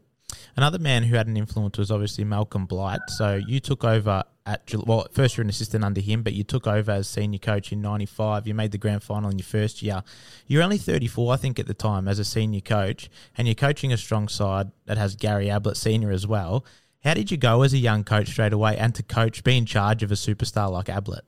Another 0.56 0.78
man 0.78 1.02
who 1.02 1.16
had 1.16 1.26
an 1.26 1.36
influence 1.36 1.76
was 1.76 1.90
obviously 1.90 2.24
Malcolm 2.24 2.64
Blight. 2.64 3.00
So 3.08 3.34
you 3.34 3.60
took 3.60 3.84
over 3.84 4.24
at 4.46 4.72
well, 4.86 5.06
first 5.12 5.36
you're 5.36 5.42
an 5.42 5.50
assistant 5.50 5.84
under 5.84 6.00
him, 6.00 6.22
but 6.22 6.32
you 6.32 6.44
took 6.44 6.66
over 6.66 6.92
as 6.92 7.08
senior 7.08 7.38
coach 7.38 7.72
in 7.72 7.82
'95. 7.82 8.46
You 8.46 8.54
made 8.54 8.72
the 8.72 8.78
grand 8.78 9.02
final 9.02 9.28
in 9.28 9.38
your 9.38 9.44
first 9.44 9.82
year. 9.82 10.02
You're 10.46 10.62
only 10.62 10.78
34, 10.78 11.34
I 11.34 11.36
think, 11.36 11.58
at 11.58 11.66
the 11.66 11.74
time 11.74 12.08
as 12.08 12.18
a 12.18 12.24
senior 12.24 12.62
coach, 12.62 13.10
and 13.36 13.46
you're 13.46 13.54
coaching 13.54 13.92
a 13.92 13.98
strong 13.98 14.28
side 14.28 14.70
that 14.86 14.96
has 14.96 15.14
Gary 15.14 15.50
Ablett 15.50 15.76
senior 15.76 16.10
as 16.10 16.26
well. 16.26 16.64
How 17.04 17.12
did 17.14 17.30
you 17.30 17.36
go 17.36 17.62
as 17.62 17.74
a 17.74 17.78
young 17.78 18.02
coach 18.02 18.28
straight 18.28 18.52
away 18.52 18.78
and 18.78 18.94
to 18.94 19.02
coach, 19.02 19.44
be 19.44 19.58
in 19.58 19.66
charge 19.66 20.02
of 20.02 20.10
a 20.10 20.14
superstar 20.14 20.70
like 20.70 20.88
Ablett? 20.88 21.24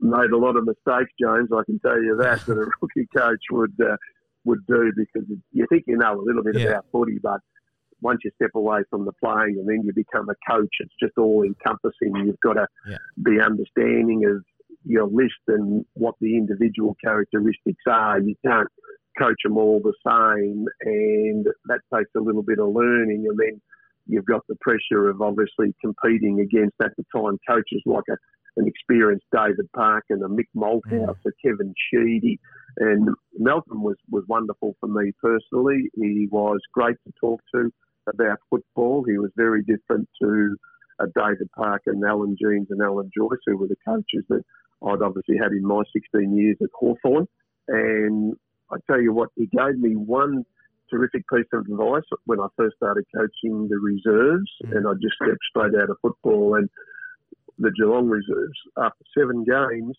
Made 0.00 0.30
a 0.30 0.36
lot 0.36 0.56
of 0.56 0.64
mistakes, 0.64 1.12
James. 1.20 1.50
I 1.52 1.62
can 1.64 1.78
tell 1.78 2.02
you 2.02 2.16
that 2.20 2.44
that 2.46 2.52
a 2.52 2.70
rookie 2.82 3.08
coach 3.16 3.42
would 3.52 3.74
uh, 3.80 3.96
would 4.44 4.66
do 4.66 4.92
because 4.96 5.28
you 5.52 5.66
think 5.68 5.84
you 5.86 5.96
know 5.96 6.20
a 6.20 6.22
little 6.22 6.42
bit 6.42 6.58
yeah. 6.58 6.68
about 6.68 6.86
footy, 6.90 7.18
but 7.22 7.40
once 8.00 8.20
you 8.24 8.30
step 8.36 8.50
away 8.54 8.80
from 8.90 9.04
the 9.04 9.12
playing 9.12 9.56
and 9.58 9.68
then 9.68 9.82
you 9.84 9.92
become 9.92 10.28
a 10.28 10.34
coach, 10.50 10.70
it's 10.80 10.94
just 11.00 11.16
all 11.18 11.42
encompassing. 11.42 12.14
You've 12.24 12.40
got 12.40 12.54
to 12.54 12.66
yeah. 12.88 12.98
be 13.22 13.40
understanding 13.40 14.24
of 14.26 14.44
your 14.84 15.06
list 15.06 15.42
and 15.48 15.84
what 15.94 16.14
the 16.20 16.36
individual 16.36 16.96
characteristics 17.02 17.82
are. 17.88 18.20
You 18.20 18.34
can't 18.44 18.68
coach 19.18 19.36
them 19.42 19.58
all 19.58 19.80
the 19.82 19.94
same, 20.06 20.66
and 20.82 21.46
that 21.66 21.80
takes 21.94 22.10
a 22.16 22.20
little 22.20 22.42
bit 22.42 22.58
of 22.58 22.68
learning. 22.68 23.26
And 23.28 23.38
then 23.38 23.60
you've 24.06 24.26
got 24.26 24.42
the 24.48 24.56
pressure 24.60 25.08
of 25.08 25.20
obviously 25.20 25.74
competing 25.80 26.40
against 26.40 26.76
at 26.82 26.92
the 26.96 27.04
time 27.14 27.38
coaches 27.48 27.82
like 27.84 28.04
a, 28.10 28.16
an 28.56 28.66
experienced 28.66 29.26
David 29.32 29.68
Parkin 29.74 30.22
a 30.22 30.28
Mick 30.28 30.48
Malthouse, 30.56 31.16
mm. 31.16 31.26
a 31.26 31.30
Kevin 31.44 31.74
Sheedy. 31.90 32.38
And 32.78 33.08
Malcolm 33.38 33.82
was, 33.82 33.96
was 34.10 34.24
wonderful 34.28 34.76
for 34.80 34.88
me 34.88 35.12
personally. 35.20 35.90
He 35.96 36.28
was 36.30 36.60
great 36.72 36.96
to 37.06 37.12
talk 37.20 37.40
to 37.54 37.70
about 38.12 38.38
football. 38.50 39.04
He 39.06 39.18
was 39.18 39.30
very 39.36 39.62
different 39.62 40.08
to 40.22 40.56
uh, 41.00 41.06
David 41.14 41.48
Parkin 41.56 42.02
Alan 42.06 42.36
Jeans 42.40 42.68
and 42.70 42.82
Alan 42.82 43.10
Joyce, 43.16 43.38
who 43.46 43.56
were 43.56 43.68
the 43.68 43.76
coaches 43.86 44.24
that 44.28 44.42
I'd 44.86 45.02
obviously 45.02 45.36
had 45.36 45.52
in 45.52 45.64
my 45.64 45.82
16 45.92 46.36
years 46.36 46.56
at 46.62 46.70
Hawthorn. 46.74 47.26
And 47.68 48.36
I 48.70 48.76
tell 48.86 49.00
you 49.00 49.12
what, 49.12 49.30
he 49.36 49.46
gave 49.46 49.78
me 49.78 49.94
one 49.94 50.44
terrific 50.90 51.24
piece 51.28 51.46
of 51.52 51.66
advice 51.70 52.04
when 52.24 52.40
I 52.40 52.46
first 52.56 52.76
started 52.76 53.04
coaching 53.14 53.68
the 53.68 53.78
reserves, 53.78 54.50
mm. 54.64 54.76
and 54.76 54.86
I 54.86 54.92
just 54.94 55.16
stepped 55.22 55.44
straight 55.50 55.80
out 55.80 55.90
of 55.90 55.96
football. 56.00 56.54
And 56.54 56.68
the 57.58 57.70
Geelong 57.76 58.08
reserves, 58.08 58.58
after 58.78 59.04
seven 59.16 59.44
games, 59.44 59.96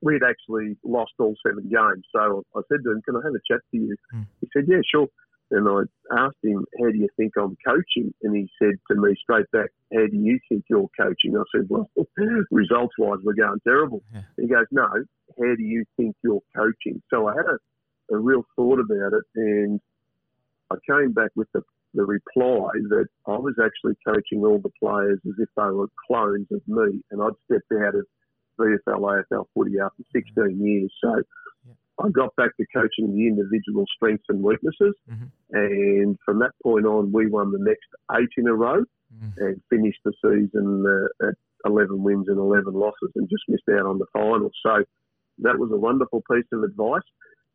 we'd 0.00 0.22
actually 0.22 0.76
lost 0.84 1.12
all 1.18 1.34
seven 1.46 1.64
games. 1.64 2.04
So 2.14 2.44
I 2.56 2.60
said 2.68 2.82
to 2.84 2.92
him, 2.92 3.02
"Can 3.02 3.16
I 3.16 3.20
have 3.24 3.34
a 3.34 3.44
chat 3.50 3.60
to 3.70 3.76
you?" 3.76 3.96
Mm. 4.14 4.26
He 4.40 4.48
said, 4.52 4.64
"Yeah, 4.68 4.80
sure." 4.90 5.08
And 5.50 5.68
I 5.68 5.82
asked 6.16 6.42
him, 6.42 6.64
"How 6.80 6.90
do 6.90 6.98
you 6.98 7.08
think 7.16 7.32
I'm 7.36 7.56
coaching?" 7.66 8.12
And 8.22 8.34
he 8.34 8.50
said 8.58 8.74
to 8.88 8.96
me 8.96 9.14
straight 9.16 9.50
back, 9.52 9.70
"How 9.92 10.06
do 10.06 10.16
you 10.16 10.38
think 10.48 10.64
you're 10.68 10.88
coaching?" 10.98 11.36
I 11.36 11.42
said, 11.54 11.68
"Well, 11.68 11.90
results-wise, 12.50 13.18
we're 13.22 13.34
going 13.34 13.60
terrible." 13.60 14.02
Yeah. 14.12 14.22
He 14.36 14.46
goes, 14.46 14.66
"No, 14.70 14.86
how 14.86 15.54
do 15.54 15.62
you 15.62 15.84
think 15.96 16.16
you're 16.22 16.42
coaching?" 16.56 17.02
So 17.10 17.28
I 17.28 17.34
had 17.34 17.46
a, 17.46 18.14
a 18.14 18.18
real 18.18 18.44
thought 18.56 18.80
about 18.80 19.12
it, 19.12 19.24
and 19.36 19.80
I 20.70 20.76
came 20.86 21.12
back 21.12 21.30
with 21.36 21.48
the 21.52 21.62
the 21.92 22.04
reply 22.04 22.70
that 22.88 23.06
I 23.26 23.36
was 23.36 23.54
actually 23.64 23.94
coaching 24.04 24.44
all 24.44 24.58
the 24.58 24.72
players 24.82 25.20
as 25.26 25.34
if 25.38 25.48
they 25.56 25.70
were 25.70 25.88
clones 26.06 26.48
of 26.50 26.66
me, 26.66 27.02
and 27.10 27.22
I'd 27.22 27.32
stepped 27.44 27.70
out 27.72 27.94
of 27.94 28.06
VFL 28.58 29.24
AFL 29.30 29.46
footy 29.54 29.78
after 29.78 30.02
16 30.12 30.64
years. 30.64 30.92
So. 31.00 31.22
I 32.02 32.08
got 32.08 32.34
back 32.36 32.56
to 32.56 32.66
coaching 32.74 33.14
the 33.14 33.26
individual 33.26 33.84
strengths 33.94 34.24
and 34.28 34.42
weaknesses, 34.42 34.94
Mhm. 35.08 35.30
and 35.52 36.18
from 36.24 36.40
that 36.40 36.52
point 36.62 36.86
on, 36.86 37.12
we 37.12 37.26
won 37.28 37.52
the 37.52 37.58
next 37.58 37.86
eight 38.16 38.30
in 38.36 38.46
a 38.48 38.54
row 38.54 38.84
Mm. 39.14 39.36
and 39.38 39.62
finished 39.70 40.00
the 40.04 40.12
season 40.22 40.84
uh, 40.84 41.28
at 41.28 41.34
11 41.64 42.02
wins 42.02 42.28
and 42.28 42.38
11 42.38 42.74
losses, 42.74 43.12
and 43.14 43.28
just 43.28 43.44
missed 43.48 43.68
out 43.68 43.86
on 43.86 43.98
the 43.98 44.06
final. 44.12 44.50
So 44.62 44.84
that 45.38 45.58
was 45.58 45.70
a 45.70 45.76
wonderful 45.76 46.22
piece 46.30 46.50
of 46.52 46.64
advice. 46.64 47.02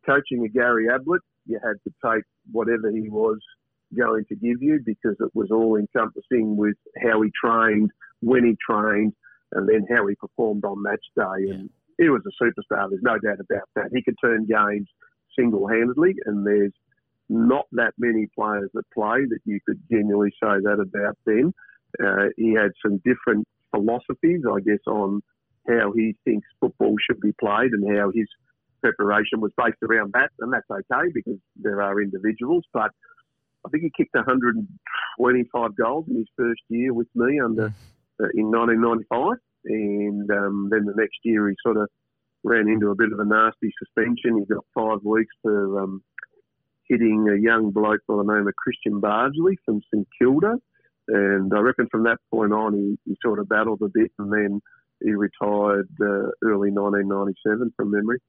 Coaching 0.05 0.45
a 0.45 0.47
Gary 0.47 0.87
Ablett, 0.87 1.21
you 1.45 1.59
had 1.61 1.75
to 1.83 1.93
take 2.05 2.23
whatever 2.51 2.89
he 2.89 3.09
was 3.09 3.39
going 3.97 4.23
to 4.25 4.35
give 4.35 4.61
you 4.61 4.79
because 4.85 5.19
it 5.19 5.31
was 5.35 5.51
all 5.51 5.75
encompassing 5.75 6.55
with 6.55 6.77
how 7.03 7.21
he 7.21 7.31
trained, 7.43 7.91
when 8.21 8.45
he 8.45 8.55
trained, 8.69 9.13
and 9.51 9.67
then 9.67 9.85
how 9.89 10.07
he 10.07 10.15
performed 10.15 10.63
on 10.63 10.81
match 10.81 11.03
day. 11.15 11.49
And 11.49 11.69
he 11.99 12.09
was 12.09 12.21
a 12.25 12.43
superstar. 12.43 12.89
There's 12.89 13.03
no 13.03 13.19
doubt 13.19 13.39
about 13.39 13.67
that. 13.75 13.89
He 13.93 14.01
could 14.01 14.15
turn 14.23 14.47
games 14.47 14.87
single-handedly, 15.37 16.15
and 16.25 16.45
there's 16.45 16.73
not 17.27 17.65
that 17.73 17.93
many 17.99 18.27
players 18.33 18.69
that 18.73 18.89
play 18.93 19.25
that 19.29 19.39
you 19.45 19.59
could 19.67 19.79
genuinely 19.91 20.31
say 20.41 20.57
that 20.63 20.79
about 20.79 21.17
them. 21.25 21.53
Uh, 22.03 22.29
he 22.37 22.53
had 22.53 22.71
some 22.83 23.01
different 23.05 23.45
philosophies, 23.71 24.41
I 24.49 24.59
guess, 24.61 24.79
on 24.87 25.21
how 25.67 25.91
he 25.93 26.15
thinks 26.25 26.47
football 26.59 26.95
should 27.05 27.19
be 27.19 27.33
played 27.39 27.71
and 27.71 27.97
how 27.97 28.11
his 28.15 28.27
preparation 28.81 29.41
was 29.41 29.51
based 29.57 29.77
around 29.83 30.13
that, 30.13 30.29
and 30.39 30.53
that's 30.53 30.69
okay 30.71 31.11
because 31.13 31.37
there 31.57 31.81
are 31.81 32.01
individuals. 32.01 32.63
But 32.73 32.91
I 33.65 33.69
think 33.69 33.83
he 33.83 33.91
kicked 33.95 34.15
125 34.15 35.75
goals 35.75 36.05
in 36.09 36.15
his 36.15 36.27
first 36.37 36.61
year 36.69 36.93
with 36.93 37.07
me 37.13 37.39
under 37.39 37.73
uh, 38.21 38.27
in 38.33 38.49
1995, 38.51 39.37
and 39.65 40.29
um, 40.31 40.69
then 40.71 40.85
the 40.85 40.93
next 40.95 41.17
year 41.23 41.49
he 41.49 41.55
sort 41.63 41.77
of 41.77 41.89
ran 42.43 42.67
into 42.67 42.89
a 42.89 42.95
bit 42.95 43.11
of 43.11 43.19
a 43.19 43.25
nasty 43.25 43.71
suspension. 43.77 44.39
He 44.39 44.53
got 44.53 44.65
five 44.73 44.99
weeks 45.03 45.33
for 45.41 45.81
um, 45.81 46.01
hitting 46.87 47.27
a 47.29 47.39
young 47.39 47.71
bloke 47.71 48.01
by 48.07 48.15
the 48.15 48.23
name 48.23 48.47
of 48.47 48.55
Christian 48.55 48.99
Bardsley 48.99 49.57
from 49.65 49.81
St 49.93 50.07
Kilda, 50.19 50.55
and 51.07 51.53
I 51.53 51.59
reckon 51.59 51.87
from 51.89 52.03
that 52.03 52.17
point 52.31 52.53
on 52.53 52.73
he, 52.73 52.97
he 53.05 53.17
sort 53.21 53.39
of 53.39 53.49
battled 53.49 53.81
a 53.81 53.89
bit, 53.93 54.11
and 54.19 54.31
then 54.31 54.61
he 55.01 55.11
retired 55.11 55.89
uh, 56.01 56.31
early 56.43 56.71
1997 56.71 57.73
from 57.75 57.91
memory. 57.91 58.19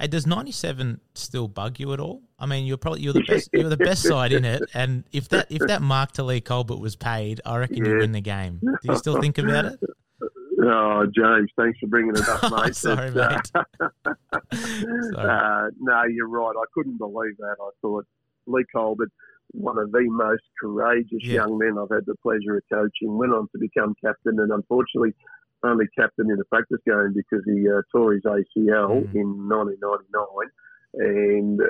Hey, 0.00 0.06
does 0.06 0.26
ninety 0.26 0.52
seven 0.52 1.00
still 1.14 1.48
bug 1.48 1.80
you 1.80 1.92
at 1.92 1.98
all? 2.00 2.22
I 2.38 2.46
mean, 2.46 2.66
you're 2.66 2.76
probably 2.76 3.00
you're 3.00 3.12
the 3.12 3.24
best 3.24 3.50
you're 3.52 3.68
the 3.68 3.76
best 3.76 4.02
side 4.04 4.30
in 4.32 4.44
it, 4.44 4.70
and 4.74 5.02
if 5.12 5.28
that 5.30 5.50
if 5.50 5.66
that 5.66 5.82
Mark 5.82 6.12
to 6.12 6.22
Leigh 6.22 6.40
Colbert 6.40 6.76
was 6.76 6.94
paid, 6.94 7.40
I 7.44 7.56
reckon 7.58 7.84
you 7.84 7.92
Yeah. 7.94 7.98
win 7.98 8.12
the 8.12 8.20
game. 8.20 8.60
Do 8.62 8.78
you 8.84 8.96
still 8.96 9.20
think 9.20 9.38
about 9.38 9.64
it? 9.66 9.80
Oh, 10.60 11.06
James, 11.16 11.48
thanks 11.56 11.78
for 11.78 11.86
bringing 11.86 12.16
it 12.16 12.28
up, 12.28 12.42
mate. 12.50 12.74
Sorry, 12.74 13.06
It's, 13.10 13.16
uh, 13.16 13.38
Sorry. 15.12 15.30
uh, 15.30 15.70
no, 15.78 16.02
you're 16.10 16.28
right. 16.28 16.52
I 16.56 16.64
couldn't 16.74 16.98
believe 16.98 17.36
that. 17.38 17.54
I 17.62 17.70
thought 17.80 18.04
Leigh 18.48 18.64
Colbert, 18.74 19.12
one 19.52 19.78
of 19.78 19.92
the 19.92 20.04
most 20.08 20.42
courageous 20.60 21.20
Yeah. 21.22 21.34
young 21.46 21.58
men 21.58 21.76
I've 21.78 21.94
had 21.94 22.06
the 22.06 22.16
pleasure 22.24 22.56
of 22.56 22.62
coaching, 22.72 23.16
went 23.16 23.32
on 23.34 23.46
to 23.52 23.58
become 23.60 23.94
captain, 24.04 24.40
and 24.40 24.50
unfortunately, 24.50 25.14
only 25.64 25.86
captain 25.98 26.30
in 26.30 26.38
a 26.40 26.44
practice 26.44 26.78
game 26.86 27.14
because 27.14 27.44
he 27.46 27.68
uh, 27.68 27.82
tore 27.92 28.12
his 28.14 28.22
ACL 28.24 29.02
Mm. 29.02 29.14
in 29.14 29.48
1999, 29.48 30.50
and 30.94 31.60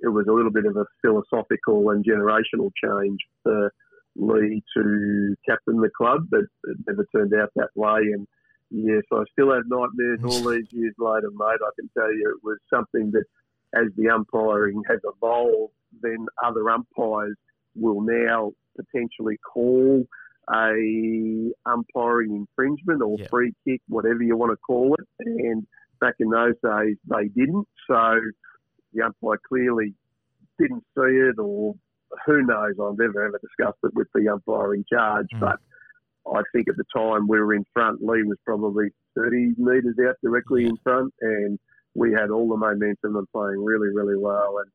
it 0.00 0.08
was 0.08 0.26
a 0.28 0.32
little 0.32 0.50
bit 0.50 0.66
of 0.66 0.76
a 0.76 0.86
philosophical 1.00 1.90
and 1.90 2.04
generational 2.04 2.70
change 2.82 3.18
for 3.42 3.72
Leigh 4.16 4.62
to 4.76 5.34
captain 5.48 5.80
the 5.80 5.90
club, 5.96 6.26
but 6.30 6.40
it 6.40 6.76
never 6.86 7.06
turned 7.14 7.32
out 7.34 7.50
that 7.56 7.70
way. 7.74 8.00
And 8.12 8.26
yes, 8.70 9.02
I 9.12 9.22
still 9.32 9.52
have 9.52 9.64
nightmares 9.66 10.20
all 10.24 10.50
these 10.50 10.66
years 10.70 10.94
later, 10.98 11.30
mate. 11.32 11.60
I 11.62 11.70
can 11.78 11.88
tell 11.96 12.12
you 12.12 12.36
it 12.36 12.44
was 12.44 12.58
something 12.68 13.10
that, 13.12 13.24
as 13.74 13.86
the 13.96 14.10
umpiring 14.10 14.82
has 14.88 15.00
evolved, 15.04 15.72
then 16.02 16.26
other 16.44 16.68
umpires 16.68 17.36
will 17.74 18.02
now 18.02 18.52
potentially 18.76 19.38
call 19.38 20.04
a 20.50 21.52
umpiring 21.66 22.34
infringement 22.34 23.02
or 23.02 23.16
Yep. 23.18 23.30
free 23.30 23.54
kick, 23.64 23.80
whatever 23.88 24.22
you 24.22 24.36
want 24.36 24.50
to 24.52 24.56
call 24.56 24.94
it. 24.94 25.06
And 25.20 25.66
back 26.00 26.14
in 26.18 26.30
those 26.30 26.54
days, 26.64 26.96
they 27.06 27.28
didn't. 27.28 27.68
So 27.86 28.20
the 28.92 29.02
umpire 29.02 29.38
clearly 29.48 29.94
didn't 30.58 30.84
see 30.96 31.16
it, 31.16 31.38
or 31.38 31.74
who 32.26 32.42
knows? 32.42 32.74
I've 32.80 32.98
never 32.98 33.24
ever 33.24 33.38
discussed 33.38 33.78
it 33.84 33.94
with 33.94 34.08
the 34.14 34.28
umpire 34.28 34.74
in 34.74 34.84
charge, 34.92 35.28
Mm. 35.34 35.40
but 35.40 35.60
I 36.30 36.42
think 36.52 36.68
at 36.68 36.76
the 36.76 36.84
time 36.94 37.26
we 37.26 37.40
were 37.40 37.54
in 37.54 37.64
front. 37.72 38.02
Leigh 38.02 38.22
was 38.22 38.38
probably 38.44 38.90
30 39.14 39.54
metres 39.58 39.98
out 40.06 40.16
directly 40.22 40.66
in 40.66 40.76
front, 40.78 41.12
and 41.20 41.58
we 41.94 42.12
had 42.12 42.30
all 42.30 42.48
the 42.48 42.56
momentum 42.56 43.16
and 43.16 43.30
playing 43.32 43.62
really, 43.64 43.88
really 43.88 44.16
well. 44.16 44.58
And 44.58 44.70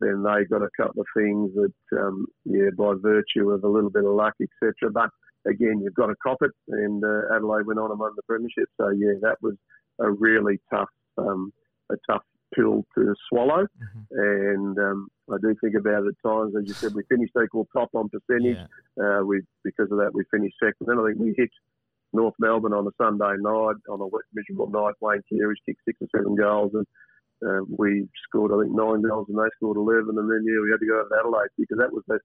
then 0.00 0.22
they 0.22 0.44
got 0.44 0.62
a 0.62 0.70
couple 0.76 1.00
of 1.00 1.06
things 1.16 1.50
that, 1.54 1.98
um, 2.00 2.26
yeah, 2.44 2.70
by 2.76 2.94
virtue 3.00 3.50
of 3.50 3.64
a 3.64 3.68
little 3.68 3.90
bit 3.90 4.04
of 4.04 4.14
luck, 4.14 4.34
etc. 4.40 4.90
But 4.92 5.10
again, 5.46 5.80
you've 5.82 5.94
got 5.94 6.06
to 6.06 6.14
cop 6.22 6.38
it, 6.42 6.52
and 6.68 7.02
uh, 7.04 7.34
Adelaide 7.34 7.66
went 7.66 7.78
on 7.80 7.90
and 7.90 8.00
won 8.00 8.12
the 8.16 8.22
premiership. 8.22 8.68
So 8.76 8.90
yeah, 8.90 9.14
that 9.22 9.36
was 9.42 9.54
a 10.00 10.10
really 10.10 10.60
tough, 10.70 10.88
um, 11.16 11.52
a 11.90 11.96
tough 12.10 12.22
pill 12.54 12.84
to 12.96 13.14
swallow. 13.28 13.66
Mhm. 13.66 14.06
And 14.10 14.78
um, 14.78 15.08
I 15.30 15.36
do 15.40 15.54
think 15.60 15.74
about 15.74 16.04
it 16.04 16.08
at 16.08 16.28
times. 16.28 16.54
As 16.56 16.66
you 16.66 16.74
said, 16.74 16.94
we 16.94 17.02
finished 17.08 17.32
equal 17.42 17.68
top 17.72 17.90
on 17.94 18.08
percentage. 18.08 18.58
Yeah. 18.96 19.18
Uh, 19.18 19.24
we 19.24 19.42
because 19.64 19.90
of 19.90 19.98
that 19.98 20.14
we 20.14 20.24
finished 20.30 20.56
second. 20.62 20.86
Then 20.86 20.98
I 20.98 21.06
think 21.08 21.18
we 21.18 21.34
hit 21.36 21.50
North 22.12 22.34
Melbourne 22.38 22.72
on 22.72 22.86
a 22.86 22.90
Sunday 22.96 23.34
night 23.38 23.76
on 23.88 24.00
a 24.00 24.08
miserable 24.32 24.70
night. 24.70 24.94
Wayne 25.00 25.22
Carey's 25.28 25.60
kicked 25.66 25.82
six 25.84 25.98
or 26.00 26.08
seven 26.16 26.34
goals, 26.36 26.72
and 26.74 26.86
uh, 27.46 27.62
we 27.68 28.08
scored 28.28 28.52
I 28.52 28.62
think 28.62 28.74
nine 28.74 29.02
goals, 29.02 29.26
and 29.28 29.38
they 29.38 29.48
scored 29.56 29.76
eleven. 29.76 30.18
And 30.18 30.30
then 30.30 30.44
yeah, 30.46 30.60
we 30.62 30.70
had 30.70 30.80
to 30.80 30.86
go 30.86 31.02
to 31.02 31.18
Adelaide 31.18 31.54
because 31.58 31.78
that 31.78 31.92
was 31.92 32.04
the 32.08 32.18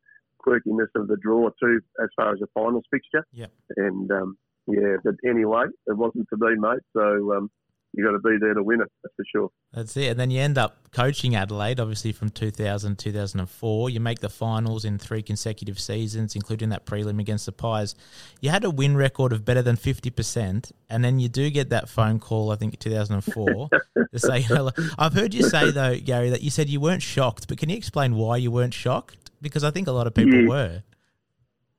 quirkiness 0.46 0.92
of 0.96 1.08
the 1.08 1.18
draw 1.18 1.50
too, 1.62 1.80
as 2.02 2.10
far 2.16 2.34
as 2.34 2.40
the 2.40 2.48
finals 2.54 2.84
fixture. 2.92 3.26
Yep. 3.34 3.52
And 3.78 4.12
um, 4.12 4.38
yeah, 4.68 4.98
but 5.04 5.16
anyway, 5.28 5.66
it 5.88 5.98
wasn't 5.98 6.28
to 6.30 6.38
be, 6.38 6.56
mate. 6.58 6.84
So 6.94 7.34
um, 7.34 7.52
you 7.96 8.04
got 8.04 8.12
to 8.12 8.20
be 8.20 8.38
there 8.40 8.54
to 8.56 8.64
win 8.64 8.82
it. 8.82 8.88
That's 9.04 9.16
for 9.16 9.24
sure. 9.32 9.50
That's 9.72 9.96
it. 9.98 10.08
And 10.08 10.20
then 10.20 10.32
you 10.32 10.42
end 10.42 10.58
up 10.58 10.92
coaching 10.92 11.36
Adelaide, 11.36 11.80
obviously 11.80 12.12
from 12.12 12.30
2000 12.30 12.98
2004. 12.98 13.90
You 13.92 14.00
make 14.00 14.20
the 14.20 14.30
finals 14.30 14.84
in 14.84 14.98
three 14.98 15.22
consecutive 15.22 15.80
seasons, 15.80 16.36
including 16.36 16.70
that 16.70 16.86
prelim 16.86 17.20
against 17.20 17.46
the 17.46 17.52
Pies. 17.52 17.94
You 18.42 18.50
had 18.50 18.64
a 18.64 18.70
win 18.72 18.98
record 18.98 19.32
of 19.32 19.46
better 19.46 19.62
than 19.62 19.76
50%, 19.78 20.72
and 20.90 21.04
then 21.04 21.20
you 21.20 21.30
do 21.30 21.50
get 21.52 21.70
that 21.70 21.88
phone 21.88 22.20
call, 22.20 22.52
I 22.52 22.56
think, 22.56 22.80
2004 22.80 23.70
to 24.14 24.20
say, 24.20 24.42
hello. 24.42 24.72
I've 24.98 25.14
heard 25.14 25.34
you 25.34 25.44
say, 25.44 25.70
though, 25.72 25.96
Gary, 25.98 26.30
that 26.32 26.42
you 26.42 26.50
said 26.50 26.70
you 26.70 26.80
weren't 26.80 27.04
shocked, 27.04 27.48
but 27.48 27.58
can 27.60 27.70
you 27.70 27.78
explain 27.78 28.16
why 28.16 28.38
you 28.38 28.50
weren't 28.52 28.74
shocked? 28.74 29.18
Because 29.42 29.64
I 29.64 29.72
think 29.72 29.88
a 29.88 29.92
lot 29.92 30.08
of 30.08 30.14
people 30.16 30.42
Yeah. 30.42 30.48
were. 30.48 30.84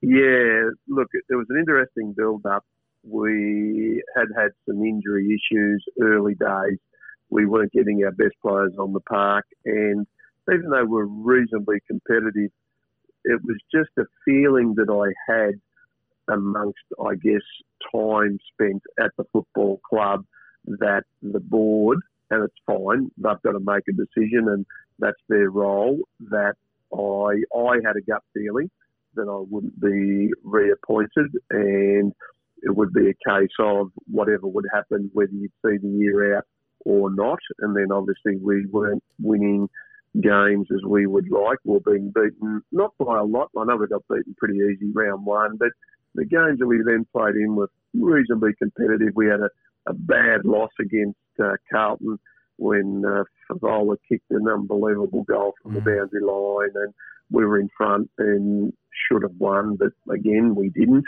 Yeah, 0.06 0.68
look, 0.86 1.08
it 1.14 1.34
was 1.34 1.46
an 1.48 1.56
interesting 1.58 2.12
build 2.16 2.44
up. 2.46 2.64
We 3.06 4.02
had 4.16 4.28
had 4.36 4.50
some 4.66 4.82
injury 4.82 5.26
issues 5.26 5.84
early 6.00 6.34
days. 6.34 6.78
We 7.30 7.46
weren't 7.46 7.72
getting 7.72 8.02
our 8.04 8.12
best 8.12 8.34
players 8.42 8.72
on 8.78 8.92
the 8.92 9.00
park, 9.00 9.44
and 9.64 10.06
even 10.52 10.70
though 10.70 10.84
we're 10.84 11.04
reasonably 11.04 11.80
competitive, 11.86 12.50
it 13.24 13.40
was 13.44 13.56
just 13.74 13.90
a 13.98 14.04
feeling 14.24 14.74
that 14.76 14.90
I 14.90 15.32
had 15.32 15.54
amongst, 16.28 16.84
I 17.00 17.14
guess, 17.16 17.42
time 17.92 18.38
spent 18.52 18.82
at 19.00 19.10
the 19.16 19.24
football 19.32 19.80
club 19.88 20.24
that 20.66 21.04
the 21.22 21.40
board, 21.40 21.98
and 22.30 22.42
it's 22.44 22.54
fine, 22.66 23.10
they've 23.16 23.42
got 23.42 23.52
to 23.52 23.60
make 23.60 23.84
a 23.88 23.92
decision, 23.92 24.48
and 24.48 24.66
that's 24.98 25.20
their 25.28 25.50
role. 25.50 25.98
That 26.30 26.54
I 26.92 27.58
I 27.58 27.76
had 27.84 27.96
a 27.96 28.02
gut 28.06 28.22
feeling 28.32 28.70
that 29.14 29.28
I 29.28 29.44
wouldn't 29.48 29.80
be 29.80 30.32
reappointed, 30.42 31.32
and 31.50 32.12
it 32.64 32.74
would 32.74 32.92
be 32.92 33.10
a 33.10 33.30
case 33.30 33.52
of 33.58 33.90
whatever 34.06 34.46
would 34.46 34.66
happen, 34.72 35.10
whether 35.12 35.32
you'd 35.32 35.52
see 35.64 35.76
the 35.76 35.88
year 35.88 36.36
out 36.36 36.44
or 36.84 37.14
not. 37.14 37.38
And 37.60 37.76
then 37.76 37.92
obviously 37.92 38.36
we 38.42 38.66
weren't 38.66 39.02
winning 39.20 39.68
games 40.20 40.68
as 40.72 40.80
we 40.86 41.06
would 41.06 41.30
like. 41.30 41.58
We 41.64 41.74
were 41.74 41.92
being 41.92 42.12
beaten 42.14 42.62
not 42.72 42.92
by 42.98 43.18
a 43.18 43.24
lot. 43.24 43.50
I 43.58 43.64
know 43.64 43.76
we 43.76 43.86
got 43.86 44.02
beaten 44.08 44.34
pretty 44.38 44.58
easy 44.58 44.90
round 44.92 45.26
one, 45.26 45.56
but 45.58 45.70
the 46.14 46.24
games 46.24 46.58
that 46.60 46.66
we 46.66 46.80
then 46.84 47.06
played 47.12 47.34
in 47.34 47.56
were 47.56 47.70
reasonably 47.94 48.52
competitive. 48.58 49.12
We 49.14 49.26
had 49.26 49.40
a, 49.40 49.50
a 49.86 49.94
bad 49.94 50.44
loss 50.44 50.70
against 50.80 51.18
uh, 51.42 51.56
Carlton 51.70 52.18
when 52.56 53.02
uh, 53.04 53.24
Fevola 53.50 53.96
kicked 54.08 54.30
an 54.30 54.46
unbelievable 54.48 55.24
goal 55.24 55.54
from 55.62 55.72
mm. 55.72 55.74
the 55.74 55.80
boundary 55.80 56.22
line, 56.22 56.70
and 56.74 56.94
we 57.30 57.44
were 57.44 57.58
in 57.58 57.68
front 57.76 58.10
and 58.18 58.72
should 59.08 59.22
have 59.22 59.34
won, 59.38 59.76
but 59.76 59.90
again 60.12 60.54
we 60.54 60.70
didn't. 60.70 61.04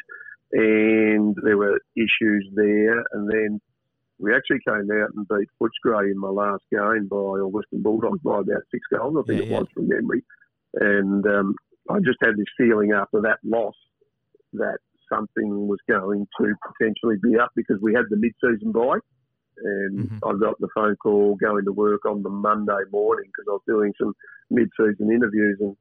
And 0.53 1.37
there 1.43 1.57
were 1.57 1.81
issues 1.97 2.49
there, 2.55 3.01
and 3.13 3.29
then 3.29 3.61
we 4.19 4.35
actually 4.35 4.61
came 4.67 4.89
out 4.91 5.11
and 5.15 5.29
beat 5.29 5.49
Footscray 5.61 6.11
in 6.11 6.19
my 6.19 6.29
last 6.29 6.63
game 6.71 7.09
by 7.09 7.17
or 7.17 7.49
Western 7.49 7.83
Bulldogs 7.83 8.21
by 8.23 8.39
about 8.41 8.63
six 8.71 8.87
goals, 8.91 9.17
I 9.19 9.27
think 9.27 9.45
yeah, 9.45 9.57
it 9.57 9.61
was 9.61 9.67
from 9.75 9.89
memory. 9.89 10.25
And 10.75 11.27
um, 11.27 11.55
I 11.91 11.99
just 11.99 12.19
had 12.23 12.37
this 12.37 12.47
feeling 12.57 12.93
after 12.93 13.21
that 13.23 13.39
loss 13.45 13.75
that 14.55 14.79
something 15.13 15.69
was 15.69 15.79
going 15.89 16.27
to 16.41 16.55
potentially 16.67 17.17
be 17.23 17.39
up 17.39 17.51
because 17.55 17.79
we 17.83 17.95
had 17.95 18.05
the 18.11 18.17
mid-season 18.17 18.73
bye. 18.73 18.99
And 19.59 20.09
mm-hmm. 20.09 20.19
I 20.25 20.33
got 20.39 20.61
the 20.61 20.69
phone 20.75 20.97
call 20.97 21.37
going 21.37 21.65
to 21.65 21.73
work 21.73 22.05
on 22.05 22.23
the 22.23 22.29
Monday 22.29 22.85
morning 22.93 23.31
because 23.31 23.47
I 23.49 23.53
was 23.53 23.63
doing 23.67 23.93
some 23.99 24.15
mid-season 24.51 25.11
interviews 25.11 25.59
and 25.61 25.77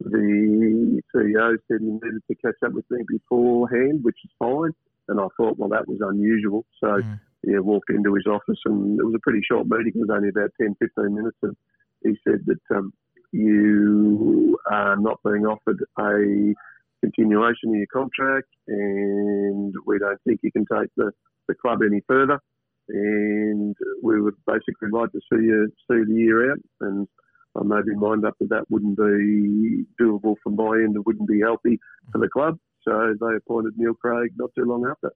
the 0.00 1.00
CEO 1.14 1.56
said 1.68 1.80
he 1.80 1.86
needed 1.86 2.22
to 2.28 2.34
catch 2.36 2.56
up 2.64 2.72
with 2.72 2.84
me 2.90 3.04
beforehand, 3.08 4.00
which 4.02 4.16
is 4.24 4.30
fine. 4.38 4.72
And 5.08 5.20
I 5.20 5.26
thought, 5.36 5.58
well, 5.58 5.68
that 5.70 5.86
was 5.86 5.98
unusual. 6.00 6.64
So, 6.82 6.86
mm. 6.86 7.20
yeah, 7.42 7.58
walked 7.58 7.90
into 7.90 8.14
his 8.14 8.26
office 8.26 8.58
and 8.64 8.98
it 8.98 9.04
was 9.04 9.14
a 9.14 9.20
pretty 9.20 9.40
short 9.48 9.66
meeting. 9.66 9.92
It 9.94 9.98
was 9.98 10.10
only 10.12 10.30
about 10.30 10.50
10, 10.60 10.76
15 10.80 11.14
minutes. 11.14 11.36
And 11.42 11.56
he 12.02 12.16
said 12.26 12.44
that 12.46 12.76
um, 12.76 12.92
you 13.32 14.56
are 14.70 14.96
not 14.96 15.20
being 15.24 15.44
offered 15.44 15.84
a 15.98 16.54
continuation 17.02 17.70
of 17.70 17.74
your 17.74 17.86
contract 17.92 18.48
and 18.66 19.74
we 19.86 19.98
don't 19.98 20.20
think 20.26 20.40
you 20.42 20.50
can 20.52 20.64
take 20.72 20.90
the, 20.96 21.10
the 21.48 21.54
club 21.54 21.80
any 21.84 22.00
further. 22.08 22.40
And 22.88 23.74
we 24.02 24.20
would 24.20 24.34
basically 24.46 24.88
like 24.92 25.10
to 25.12 25.20
see 25.32 25.42
you 25.42 25.70
see 25.90 26.04
the 26.06 26.14
year 26.14 26.52
out. 26.52 26.58
And 26.80 27.08
I 27.56 27.62
made 27.62 27.86
my 27.86 28.08
mind 28.08 28.24
up 28.24 28.36
that 28.40 28.48
that 28.50 28.70
wouldn't 28.70 28.96
be 28.96 29.84
doable 30.00 30.34
from 30.42 30.56
my 30.56 30.76
end. 30.76 30.96
It 30.96 31.06
wouldn't 31.06 31.28
be 31.28 31.40
healthy 31.40 31.78
for 32.12 32.18
the 32.18 32.28
club. 32.28 32.58
So 32.82 33.14
they 33.18 33.36
appointed 33.36 33.74
Neil 33.76 33.94
Craig 33.94 34.32
not 34.36 34.50
too 34.54 34.64
long 34.64 34.86
after. 34.90 35.12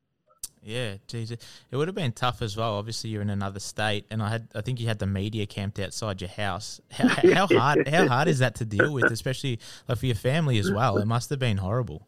Yeah, 0.63 0.97
geez, 1.07 1.31
it 1.31 1.41
would 1.73 1.89
have 1.89 1.95
been 1.95 2.13
tough 2.13 2.43
as 2.43 2.57
well. 2.57 2.75
Obviously, 2.75 3.11
you're 3.11 3.23
in 3.23 3.31
another 3.31 3.61
state, 3.61 4.07
and 4.11 4.23
I 4.23 4.29
had, 4.29 4.49
I 4.55 4.61
think 4.61 4.81
you 4.81 4.87
had 4.87 4.99
the 4.99 5.07
media 5.07 5.47
camped 5.47 5.79
outside 5.79 6.21
your 6.21 6.31
house. 6.31 6.81
How, 6.91 7.09
how 7.09 7.47
hard, 7.47 7.89
how 7.89 8.09
hard 8.09 8.29
is 8.29 8.41
that 8.41 8.57
to 8.57 8.65
deal 8.65 8.93
with, 8.93 9.05
especially 9.05 9.61
like 9.89 9.99
for 9.99 10.07
your 10.07 10.15
family 10.15 10.59
as 10.59 10.71
well? 10.71 10.99
It 10.99 11.07
must 11.07 11.31
have 11.31 11.39
been 11.39 11.59
horrible. 11.59 12.07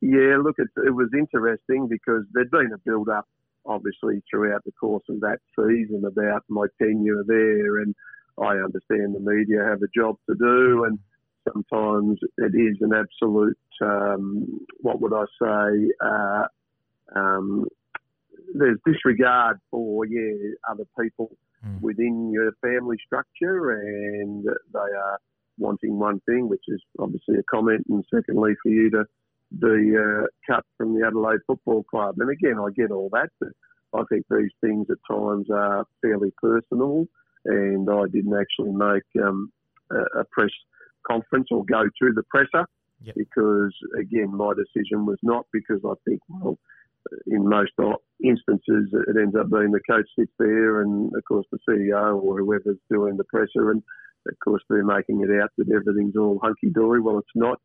Yeah, 0.00 0.38
look, 0.42 0.56
it, 0.58 0.68
it 0.84 0.90
was 0.90 1.10
interesting 1.12 1.88
because 1.88 2.24
there'd 2.32 2.50
been 2.50 2.72
a 2.74 2.78
build 2.78 3.08
up, 3.08 3.26
obviously, 3.66 4.22
throughout 4.28 4.64
the 4.64 4.72
course 4.72 5.04
of 5.08 5.20
that 5.20 5.38
season 5.56 6.04
about 6.04 6.42
my 6.48 6.66
tenure 6.80 7.22
there, 7.26 7.78
and 7.78 7.94
I 8.40 8.56
understand 8.56 9.14
the 9.14 9.20
media 9.20 9.64
have 9.64 9.82
a 9.82 9.88
job 9.94 10.16
to 10.28 10.34
do, 10.34 10.84
and 10.84 10.98
sometimes 11.52 12.18
it 12.38 12.54
is 12.54 12.76
an 12.80 12.92
absolute, 12.94 13.58
um, 13.80 14.60
what 14.80 15.00
would 15.00 15.12
I 15.12 15.24
say, 15.42 15.90
uh, 16.00 16.46
um, 17.14 17.66
there's 18.54 18.78
disregard 18.86 19.58
for 19.70 20.04
yeah 20.06 20.54
other 20.70 20.84
people 21.00 21.36
mm. 21.66 21.80
within 21.80 22.30
your 22.32 22.52
family 22.60 22.96
structure, 23.04 23.72
and 23.72 24.44
they 24.44 24.78
are 24.78 25.18
wanting 25.58 25.98
one 25.98 26.20
thing, 26.20 26.48
which 26.48 26.64
is 26.68 26.80
obviously 26.98 27.36
a 27.36 27.42
comment, 27.44 27.84
and 27.88 28.04
secondly 28.14 28.54
for 28.62 28.70
you 28.70 28.90
to 28.90 29.04
be 29.58 29.96
uh, 29.96 30.26
cut 30.46 30.64
from 30.76 30.98
the 30.98 31.06
Adelaide 31.06 31.40
Football 31.46 31.82
Club. 31.84 32.16
And 32.18 32.30
again, 32.30 32.58
I 32.58 32.70
get 32.70 32.90
all 32.90 33.10
that, 33.12 33.30
but 33.38 33.50
I 33.94 34.02
think 34.08 34.24
these 34.30 34.50
things 34.60 34.86
at 34.90 34.96
times 35.10 35.48
are 35.50 35.86
fairly 36.00 36.32
personal, 36.40 37.06
and 37.44 37.88
I 37.90 38.04
didn't 38.12 38.38
actually 38.38 38.72
make 38.72 39.24
um, 39.24 39.52
a, 39.90 40.24
press 40.30 40.50
conference 41.06 41.48
or 41.50 41.64
go 41.64 41.84
to 41.84 42.12
the 42.14 42.22
presser. 42.30 42.66
Yep. 43.04 43.16
Because 43.16 43.74
again, 43.98 44.34
my 44.34 44.52
decision 44.54 45.06
was 45.06 45.18
not 45.22 45.46
because 45.52 45.80
I 45.84 45.94
think, 46.06 46.20
well, 46.28 46.56
in 47.26 47.48
most 47.48 47.72
instances, 48.22 48.92
it 48.92 49.16
ends 49.16 49.34
up 49.34 49.50
being 49.50 49.72
the 49.72 49.80
coach 49.90 50.06
sits 50.16 50.32
there, 50.38 50.82
and 50.82 51.12
of 51.16 51.24
course 51.24 51.46
the 51.50 51.58
CEO 51.68 52.22
or 52.22 52.38
whoever's 52.38 52.78
doing 52.90 53.16
the 53.16 53.24
presser, 53.24 53.72
and 53.72 53.82
of 54.28 54.34
course 54.44 54.62
they're 54.68 54.84
making 54.84 55.20
it 55.22 55.42
out 55.42 55.50
that 55.58 55.72
everything's 55.74 56.16
all 56.16 56.38
hunky 56.42 56.70
dory. 56.70 57.00
Well, 57.00 57.18
it's 57.18 57.28
not, 57.34 57.58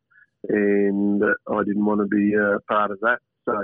and 0.48 1.22
I 1.22 1.62
didn't 1.64 1.84
want 1.84 2.00
to 2.00 2.06
be 2.06 2.34
uh, 2.36 2.58
part 2.68 2.90
of 2.90 2.98
that, 3.00 3.18
so 3.44 3.54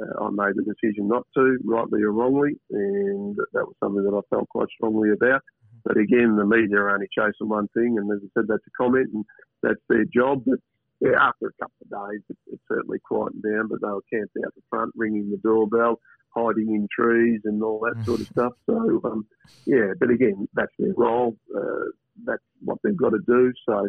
uh, 0.00 0.24
I 0.24 0.30
made 0.30 0.56
the 0.56 0.64
decision 0.64 1.08
not 1.08 1.26
to, 1.36 1.58
rightly 1.64 2.02
or 2.02 2.12
wrongly, 2.12 2.56
and 2.70 3.36
that 3.52 3.66
was 3.66 3.74
something 3.82 4.04
that 4.04 4.16
I 4.16 4.20
felt 4.34 4.48
quite 4.48 4.68
strongly 4.74 5.10
about. 5.10 5.42
But 5.84 5.96
again, 5.96 6.36
the 6.36 6.44
media 6.44 6.78
are 6.78 6.90
only 6.90 7.08
chasing 7.16 7.48
one 7.48 7.68
thing, 7.68 7.96
and 7.98 8.10
as 8.12 8.20
I 8.22 8.28
said, 8.34 8.48
that's 8.48 8.66
a 8.66 8.82
comment, 8.82 9.08
and 9.12 9.24
that's 9.62 9.80
their 9.88 10.04
job. 10.04 10.42
But 10.46 10.58
yeah, 11.00 11.16
after 11.18 11.48
a 11.48 11.62
couple 11.62 11.80
of 11.82 12.10
days, 12.10 12.20
it, 12.28 12.36
it 12.52 12.60
certainly 12.68 12.98
quietened 13.04 13.42
down, 13.42 13.68
but 13.68 13.80
they 13.80 13.88
were 13.88 14.04
camped 14.12 14.36
out 14.44 14.54
the 14.54 14.62
front, 14.68 14.92
ringing 14.94 15.30
the 15.30 15.38
doorbell, 15.38 15.98
hiding 16.34 16.74
in 16.74 16.86
trees, 16.94 17.40
and 17.44 17.62
all 17.62 17.80
that 17.80 18.04
sort 18.04 18.20
of 18.20 18.26
stuff. 18.32 18.52
So, 18.66 19.00
um, 19.04 19.26
yeah, 19.66 19.92
but 19.98 20.10
again, 20.10 20.48
that's 20.54 20.72
their 20.78 20.94
role. 20.96 21.36
Uh, 21.54 21.90
that's 22.24 22.42
what 22.62 22.78
they've 22.84 22.96
got 22.96 23.10
to 23.10 23.20
do. 23.26 23.52
So, 23.66 23.88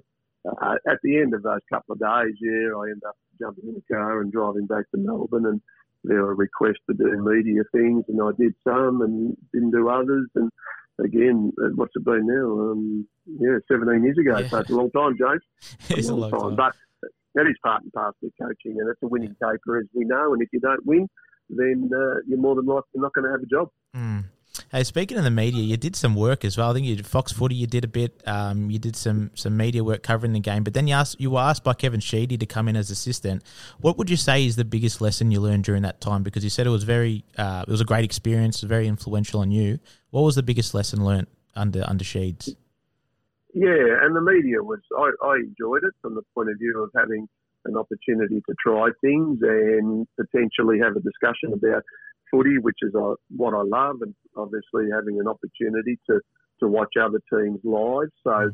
uh, 0.49 0.75
at 0.87 0.97
the 1.03 1.19
end 1.19 1.33
of 1.33 1.43
those 1.43 1.59
couple 1.71 1.93
of 1.93 1.99
days, 1.99 2.35
yeah, 2.41 2.73
I 2.77 2.89
end 2.89 3.03
up 3.07 3.15
jumping 3.39 3.67
in 3.67 3.75
the 3.75 3.93
car 3.93 4.21
and 4.21 4.31
driving 4.31 4.65
back 4.65 4.89
to 4.91 4.97
Melbourne, 4.97 5.45
and 5.45 5.61
there 6.03 6.23
were 6.23 6.35
requests 6.35 6.83
to 6.89 6.95
do 6.95 7.23
media 7.23 7.63
things, 7.71 8.03
and 8.07 8.21
I 8.21 8.31
did 8.39 8.53
some 8.63 9.01
and 9.01 9.35
didn't 9.53 9.71
do 9.71 9.89
others, 9.89 10.27
and 10.35 10.49
again, 11.03 11.51
uh, 11.63 11.69
what's 11.75 11.93
it 11.95 12.03
been 12.05 12.27
now? 12.27 12.71
Um, 12.71 13.07
yeah, 13.39 13.57
17 13.71 14.03
years 14.03 14.17
ago. 14.17 14.39
Yeah. 14.39 14.47
So 14.47 14.59
it's 14.59 14.69
a 14.69 14.75
long 14.75 14.91
time, 14.91 15.17
James. 15.17 15.41
it's 15.89 16.09
a 16.09 16.15
long, 16.15 16.31
a 16.31 16.37
long 16.37 16.55
time. 16.55 16.57
time. 16.57 16.73
But 17.01 17.11
that 17.35 17.47
is 17.47 17.55
part 17.63 17.83
and 17.83 17.93
parcel 17.93 18.27
of 18.27 18.31
coaching, 18.39 18.79
and 18.79 18.89
it's 18.89 19.01
a 19.03 19.07
winning 19.07 19.35
caper, 19.41 19.79
as 19.79 19.85
we 19.93 20.05
know. 20.05 20.33
And 20.33 20.41
if 20.41 20.49
you 20.51 20.59
don't 20.59 20.85
win, 20.85 21.07
then 21.49 21.89
uh, 21.93 22.21
you're 22.27 22.39
more 22.39 22.55
than 22.55 22.65
likely 22.65 22.85
not 22.95 23.13
going 23.13 23.25
to 23.25 23.31
have 23.31 23.41
a 23.41 23.45
job. 23.45 23.69
Mm. 23.95 24.25
Hey, 24.71 24.85
speaking 24.85 25.17
of 25.17 25.25
the 25.25 25.31
media, 25.31 25.61
you 25.61 25.75
did 25.75 25.97
some 25.97 26.15
work 26.15 26.45
as 26.45 26.57
well. 26.57 26.71
I 26.71 26.73
think 26.73 26.85
you 26.85 26.95
did 26.95 27.05
Fox 27.05 27.33
Footy. 27.33 27.55
You 27.55 27.67
did 27.67 27.83
a 27.83 27.89
bit. 27.89 28.23
Um, 28.25 28.71
you 28.71 28.79
did 28.79 28.95
some 28.95 29.31
some 29.33 29.57
media 29.57 29.83
work 29.83 30.01
covering 30.01 30.31
the 30.31 30.39
game. 30.39 30.63
But 30.63 30.73
then 30.73 30.87
you 30.87 30.93
asked, 30.95 31.19
you 31.19 31.31
were 31.31 31.41
asked 31.41 31.65
by 31.65 31.73
Kevin 31.73 31.99
Sheedy 31.99 32.37
to 32.37 32.45
come 32.45 32.69
in 32.69 32.77
as 32.77 32.89
assistant. 32.89 33.43
What 33.81 33.97
would 33.97 34.09
you 34.09 34.15
say 34.15 34.45
is 34.45 34.55
the 34.55 34.63
biggest 34.63 35.01
lesson 35.01 35.29
you 35.29 35.41
learned 35.41 35.65
during 35.65 35.81
that 35.81 35.99
time? 35.99 36.23
Because 36.23 36.45
you 36.45 36.49
said 36.49 36.67
it 36.67 36.69
was 36.69 36.85
very, 36.85 37.25
uh, 37.37 37.65
it 37.67 37.71
was 37.71 37.81
a 37.81 37.85
great 37.85 38.05
experience, 38.05 38.61
very 38.61 38.87
influential 38.87 39.41
on 39.41 39.51
you. 39.51 39.79
What 40.11 40.21
was 40.21 40.35
the 40.35 40.43
biggest 40.43 40.73
lesson 40.73 41.03
learned 41.03 41.27
under 41.53 41.83
under 41.85 42.05
Sheeds? 42.05 42.55
Yeah, 43.53 43.99
and 44.03 44.15
the 44.15 44.21
media 44.21 44.63
was, 44.63 44.79
I, 44.97 45.11
I 45.27 45.35
enjoyed 45.35 45.83
it 45.83 45.93
from 46.01 46.15
the 46.15 46.21
point 46.33 46.49
of 46.49 46.57
view 46.57 46.81
of 46.81 46.91
having 46.95 47.27
an 47.65 47.75
opportunity 47.75 48.41
to 48.47 48.55
try 48.65 48.87
things 49.01 49.39
and 49.41 50.07
potentially 50.15 50.79
have 50.79 50.95
a 50.95 51.01
discussion 51.01 51.51
about 51.51 51.83
footy, 52.31 52.57
which 52.59 52.77
is 52.81 52.93
uh, 52.95 53.15
what 53.35 53.53
I 53.53 53.61
love, 53.61 53.97
and 54.01 54.15
obviously 54.35 54.89
having 54.91 55.19
an 55.19 55.27
opportunity 55.27 55.99
to, 56.09 56.19
to 56.61 56.67
watch 56.67 56.93
other 57.01 57.21
teams 57.31 57.59
live. 57.63 58.09
So 58.23 58.51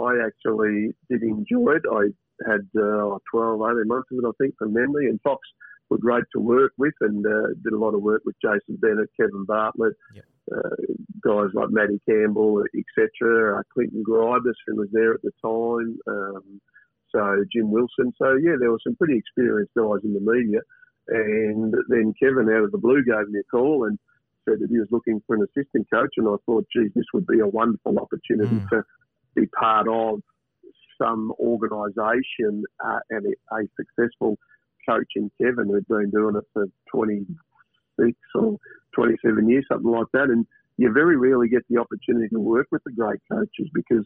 I 0.00 0.18
actually 0.24 0.94
did 1.10 1.22
enjoy 1.22 1.76
it. 1.76 1.82
I 1.90 2.12
had 2.48 2.68
uh, 2.78 3.18
12, 3.30 3.60
18 3.60 3.88
months 3.88 4.08
of 4.12 4.18
it, 4.18 4.28
I 4.28 4.30
think, 4.38 4.54
from 4.58 4.72
memory, 4.72 5.08
and 5.08 5.20
Fox 5.22 5.40
were 5.88 5.98
great 5.98 6.24
to 6.32 6.40
work 6.40 6.72
with 6.78 6.94
and 7.00 7.24
uh, 7.24 7.48
did 7.62 7.72
a 7.72 7.78
lot 7.78 7.94
of 7.94 8.02
work 8.02 8.22
with 8.24 8.34
Jason 8.42 8.76
Bennett, 8.76 9.08
Kevin 9.18 9.44
Bartlett, 9.44 9.94
yep. 10.14 10.24
uh, 10.52 10.76
guys 11.22 11.50
like 11.54 11.70
Matty 11.70 12.00
Campbell, 12.08 12.64
etc., 12.76 13.58
uh, 13.58 13.62
Clinton 13.72 14.04
Grybas, 14.06 14.54
who 14.66 14.76
was 14.76 14.88
there 14.92 15.14
at 15.14 15.22
the 15.22 15.30
time, 15.42 15.98
um, 16.08 16.60
so 17.14 17.44
Jim 17.52 17.70
Wilson. 17.70 18.12
So, 18.18 18.34
yeah, 18.34 18.56
there 18.58 18.70
were 18.70 18.80
some 18.84 18.96
pretty 18.96 19.16
experienced 19.16 19.74
guys 19.76 20.02
in 20.04 20.12
the 20.12 20.20
media. 20.20 20.60
And 21.08 21.74
then 21.88 22.14
Kevin, 22.20 22.48
out 22.50 22.64
of 22.64 22.72
the 22.72 22.78
blue, 22.78 23.04
gave 23.04 23.28
me 23.28 23.40
a 23.40 23.44
call 23.44 23.84
and 23.84 23.98
said 24.44 24.60
that 24.60 24.70
he 24.70 24.78
was 24.78 24.88
looking 24.90 25.22
for 25.26 25.36
an 25.36 25.42
assistant 25.42 25.86
coach. 25.92 26.14
And 26.16 26.28
I 26.28 26.36
thought, 26.46 26.66
geez, 26.72 26.90
this 26.94 27.04
would 27.14 27.26
be 27.26 27.40
a 27.40 27.46
wonderful 27.46 27.98
opportunity 27.98 28.56
mm. 28.56 28.68
to 28.70 28.82
be 29.34 29.46
part 29.46 29.86
of 29.88 30.20
some 31.00 31.32
organisation 31.38 32.64
uh, 32.84 32.98
and 33.10 33.26
a, 33.26 33.54
a 33.54 33.62
successful 33.76 34.38
coaching 34.88 35.30
Kevin, 35.40 35.68
who'd 35.68 35.86
been 35.88 36.10
doing 36.10 36.36
it 36.36 36.44
for 36.52 36.66
26 36.92 38.16
or 38.34 38.56
27 38.94 39.48
years, 39.48 39.64
something 39.70 39.90
like 39.90 40.06
that. 40.12 40.24
And 40.24 40.46
you 40.76 40.92
very 40.92 41.16
rarely 41.16 41.48
get 41.48 41.62
the 41.68 41.78
opportunity 41.78 42.28
to 42.28 42.40
work 42.40 42.68
with 42.70 42.82
the 42.84 42.92
great 42.92 43.20
coaches 43.30 43.68
because 43.72 44.04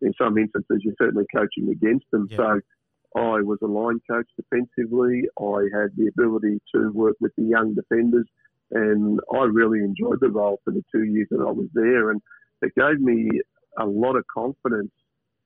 in 0.00 0.12
some 0.20 0.38
instances 0.38 0.82
you're 0.82 0.94
certainly 1.00 1.26
coaching 1.34 1.70
against 1.70 2.06
them. 2.10 2.28
Yeah. 2.30 2.36
So 2.36 2.60
I 3.16 3.40
was 3.40 3.58
a 3.62 3.66
line 3.66 4.00
coach 4.08 4.28
defensively. 4.36 5.22
I 5.40 5.68
had 5.72 5.90
the 5.96 6.08
ability 6.08 6.60
to 6.74 6.90
work 6.92 7.16
with 7.20 7.32
the 7.36 7.44
young 7.44 7.74
defenders, 7.74 8.26
and 8.70 9.18
I 9.32 9.44
really 9.44 9.80
enjoyed 9.80 10.20
the 10.20 10.28
role 10.28 10.60
for 10.64 10.72
the 10.72 10.84
two 10.92 11.04
years 11.04 11.28
that 11.30 11.40
I 11.40 11.50
was 11.50 11.68
there. 11.74 12.10
And 12.10 12.20
it 12.62 12.74
gave 12.74 13.00
me 13.00 13.30
a 13.78 13.86
lot 13.86 14.16
of 14.16 14.24
confidence 14.32 14.92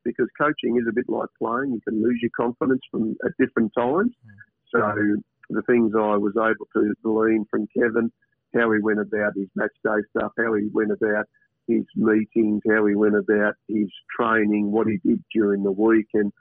because 0.05 0.27
coaching 0.39 0.77
is 0.77 0.87
a 0.89 0.93
bit 0.93 1.09
like 1.09 1.29
playing. 1.39 1.73
You 1.73 1.81
can 1.87 2.03
lose 2.03 2.19
your 2.21 2.33
confidence 2.37 2.83
from 2.91 3.17
at 3.25 3.33
different 3.39 3.73
times. 3.77 4.13
Mm. 4.27 4.33
So 4.73 5.23
the 5.51 5.63
things 5.63 5.93
I 5.95 6.17
was 6.17 6.33
able 6.37 6.67
to 6.75 6.95
glean 7.03 7.47
from 7.51 7.69
Kevin, 7.77 8.11
how 8.55 8.73
he 8.73 8.81
went 8.81 9.01
about 9.01 9.35
his 9.37 9.49
match 9.55 9.73
day 9.85 10.03
stuff, 10.17 10.33
how 10.39 10.55
he 10.55 10.69
went 10.73 10.91
about 10.91 11.27
his 11.69 11.85
meetings, 11.95 12.63
how 12.69 12.87
he 12.87 12.95
went 12.95 13.17
about 13.17 13.55
his 13.69 13.89
training, 14.19 14.73
what 14.73 14.89
he 14.89 14.99
did 15.07 15.23
during 15.33 15.63
the 15.63 15.73
week, 15.73 16.09
and 16.15 16.33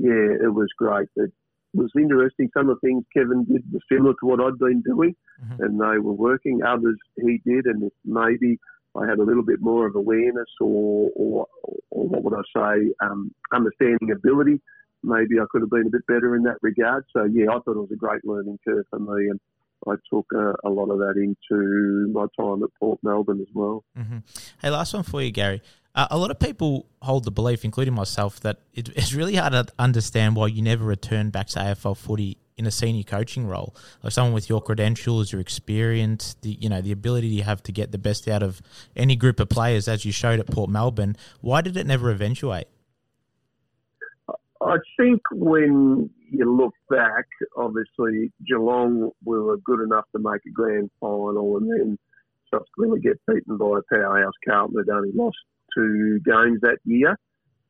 yeah, 0.00 0.46
it 0.46 0.54
was 0.54 0.68
great. 0.78 1.08
It 1.16 1.30
was 1.74 1.90
interesting. 1.96 2.50
Some 2.56 2.70
of 2.70 2.78
the 2.80 2.88
things 2.88 3.04
Kevin 3.14 3.44
did 3.44 3.62
were 3.70 3.80
similar 3.92 4.14
to 4.14 4.26
what 4.26 4.40
I'd 4.40 4.58
been 4.58 4.82
doing, 4.82 5.14
mm-hmm. 5.44 5.62
and 5.62 5.78
they 5.78 5.98
were 5.98 6.14
working. 6.14 6.62
Others 6.66 6.98
he 7.16 7.40
did, 7.44 7.66
and 7.66 7.90
maybe 8.04 8.58
I 8.96 9.06
had 9.06 9.18
a 9.18 9.22
little 9.22 9.44
bit 9.44 9.60
more 9.60 9.86
of 9.86 9.94
awareness 9.94 10.48
or, 10.60 11.10
or, 11.14 11.46
or 11.90 12.08
what 12.08 12.24
would 12.24 12.34
I 12.34 12.42
say, 12.56 12.92
um, 13.02 13.32
understanding 13.52 14.10
ability. 14.10 14.60
Maybe 15.02 15.38
I 15.38 15.44
could 15.50 15.62
have 15.62 15.70
been 15.70 15.86
a 15.86 15.90
bit 15.90 16.06
better 16.06 16.34
in 16.34 16.42
that 16.44 16.56
regard. 16.62 17.04
So 17.14 17.24
yeah, 17.24 17.50
I 17.50 17.60
thought 17.60 17.76
it 17.76 17.86
was 17.86 17.92
a 17.92 17.96
great 17.96 18.24
learning 18.24 18.58
curve 18.66 18.86
for 18.90 18.98
me, 18.98 19.28
and 19.28 19.40
I 19.86 19.94
took 20.12 20.26
a, 20.34 20.54
a 20.64 20.70
lot 20.70 20.90
of 20.90 20.98
that 20.98 21.16
into 21.16 22.10
my 22.12 22.26
time 22.38 22.62
at 22.62 22.70
Port 22.78 22.98
Melbourne 23.02 23.40
as 23.40 23.54
well. 23.54 23.84
Mm-hmm. 23.98 24.18
Hey, 24.60 24.70
last 24.70 24.94
one 24.94 25.04
for 25.04 25.22
you, 25.22 25.30
Gary. 25.30 25.62
Uh, 25.94 26.06
a 26.10 26.18
lot 26.18 26.30
of 26.30 26.38
people 26.38 26.86
hold 27.02 27.24
the 27.24 27.30
belief, 27.30 27.64
including 27.64 27.94
myself, 27.94 28.40
that 28.40 28.58
it, 28.72 28.88
it's 28.96 29.12
really 29.12 29.36
hard 29.36 29.52
to 29.52 29.66
understand 29.78 30.36
why 30.36 30.46
you 30.46 30.62
never 30.62 30.84
returned 30.84 31.32
back 31.32 31.48
to 31.48 31.58
AFL 31.58 31.96
footy 31.96 32.38
in 32.56 32.66
a 32.66 32.70
senior 32.70 33.02
coaching 33.02 33.46
role, 33.46 33.74
like 34.02 34.12
someone 34.12 34.34
with 34.34 34.50
your 34.50 34.60
credentials, 34.60 35.32
your 35.32 35.40
experience, 35.40 36.36
the 36.42 36.50
you 36.60 36.68
know 36.68 36.82
the 36.82 36.92
ability 36.92 37.26
you 37.26 37.42
have 37.42 37.62
to 37.62 37.72
get 37.72 37.90
the 37.90 37.98
best 37.98 38.28
out 38.28 38.42
of 38.42 38.60
any 38.94 39.16
group 39.16 39.40
of 39.40 39.48
players, 39.48 39.88
as 39.88 40.04
you 40.04 40.12
showed 40.12 40.38
at 40.38 40.46
Port 40.46 40.68
Melbourne. 40.68 41.16
Why 41.40 41.62
did 41.62 41.78
it 41.78 41.86
never 41.86 42.10
eventuate? 42.10 42.68
I 44.60 44.76
think 44.98 45.22
when 45.32 46.10
you 46.30 46.54
look 46.54 46.74
back, 46.90 47.24
obviously 47.56 48.30
Geelong 48.46 49.10
were 49.24 49.56
good 49.64 49.80
enough 49.80 50.04
to 50.14 50.18
make 50.18 50.42
a 50.46 50.50
grand 50.50 50.90
final, 51.00 51.56
and 51.56 51.70
then 51.70 51.98
subsequently 52.52 53.00
get 53.00 53.18
beaten 53.26 53.56
by 53.56 53.78
a 53.78 53.94
powerhouse 53.94 54.34
Carlton 54.46 54.84
that 54.84 54.92
only 54.92 55.12
lost 55.14 55.38
two 55.76 56.20
games 56.24 56.60
that 56.62 56.78
year, 56.84 57.16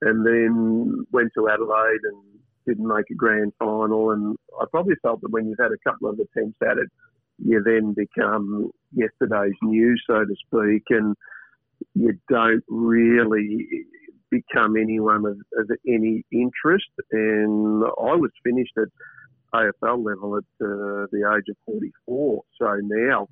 and 0.02 0.26
then 0.26 1.04
went 1.12 1.32
to 1.34 1.48
Adelaide 1.48 2.00
and 2.04 2.22
didn't 2.66 2.86
make 2.86 3.10
a 3.10 3.14
grand 3.14 3.52
final. 3.58 4.10
And 4.10 4.36
I 4.60 4.64
probably 4.70 4.94
felt 5.02 5.20
that 5.22 5.30
when 5.30 5.48
you've 5.48 5.58
had 5.60 5.72
a 5.72 5.90
couple 5.90 6.08
of 6.08 6.18
attempts 6.18 6.58
at 6.62 6.78
it, 6.78 6.88
you 7.42 7.62
then 7.64 7.94
become 7.94 8.70
yesterday's 8.92 9.56
news, 9.62 10.02
so 10.06 10.24
to 10.24 10.34
speak, 10.46 10.84
and 10.90 11.16
you 11.94 12.12
don't 12.28 12.64
really 12.68 13.66
become 14.30 14.76
anyone 14.76 15.24
of, 15.26 15.38
of 15.58 15.70
any 15.86 16.24
interest. 16.30 16.90
And 17.10 17.84
I 17.84 18.14
was 18.14 18.30
finished 18.44 18.72
at 18.76 18.88
AFL 19.54 20.04
level 20.04 20.36
at 20.36 20.44
uh, 20.64 21.06
the 21.10 21.32
age 21.36 21.48
of 21.48 21.56
44. 21.66 22.42
So 22.60 22.78
now, 22.82 23.28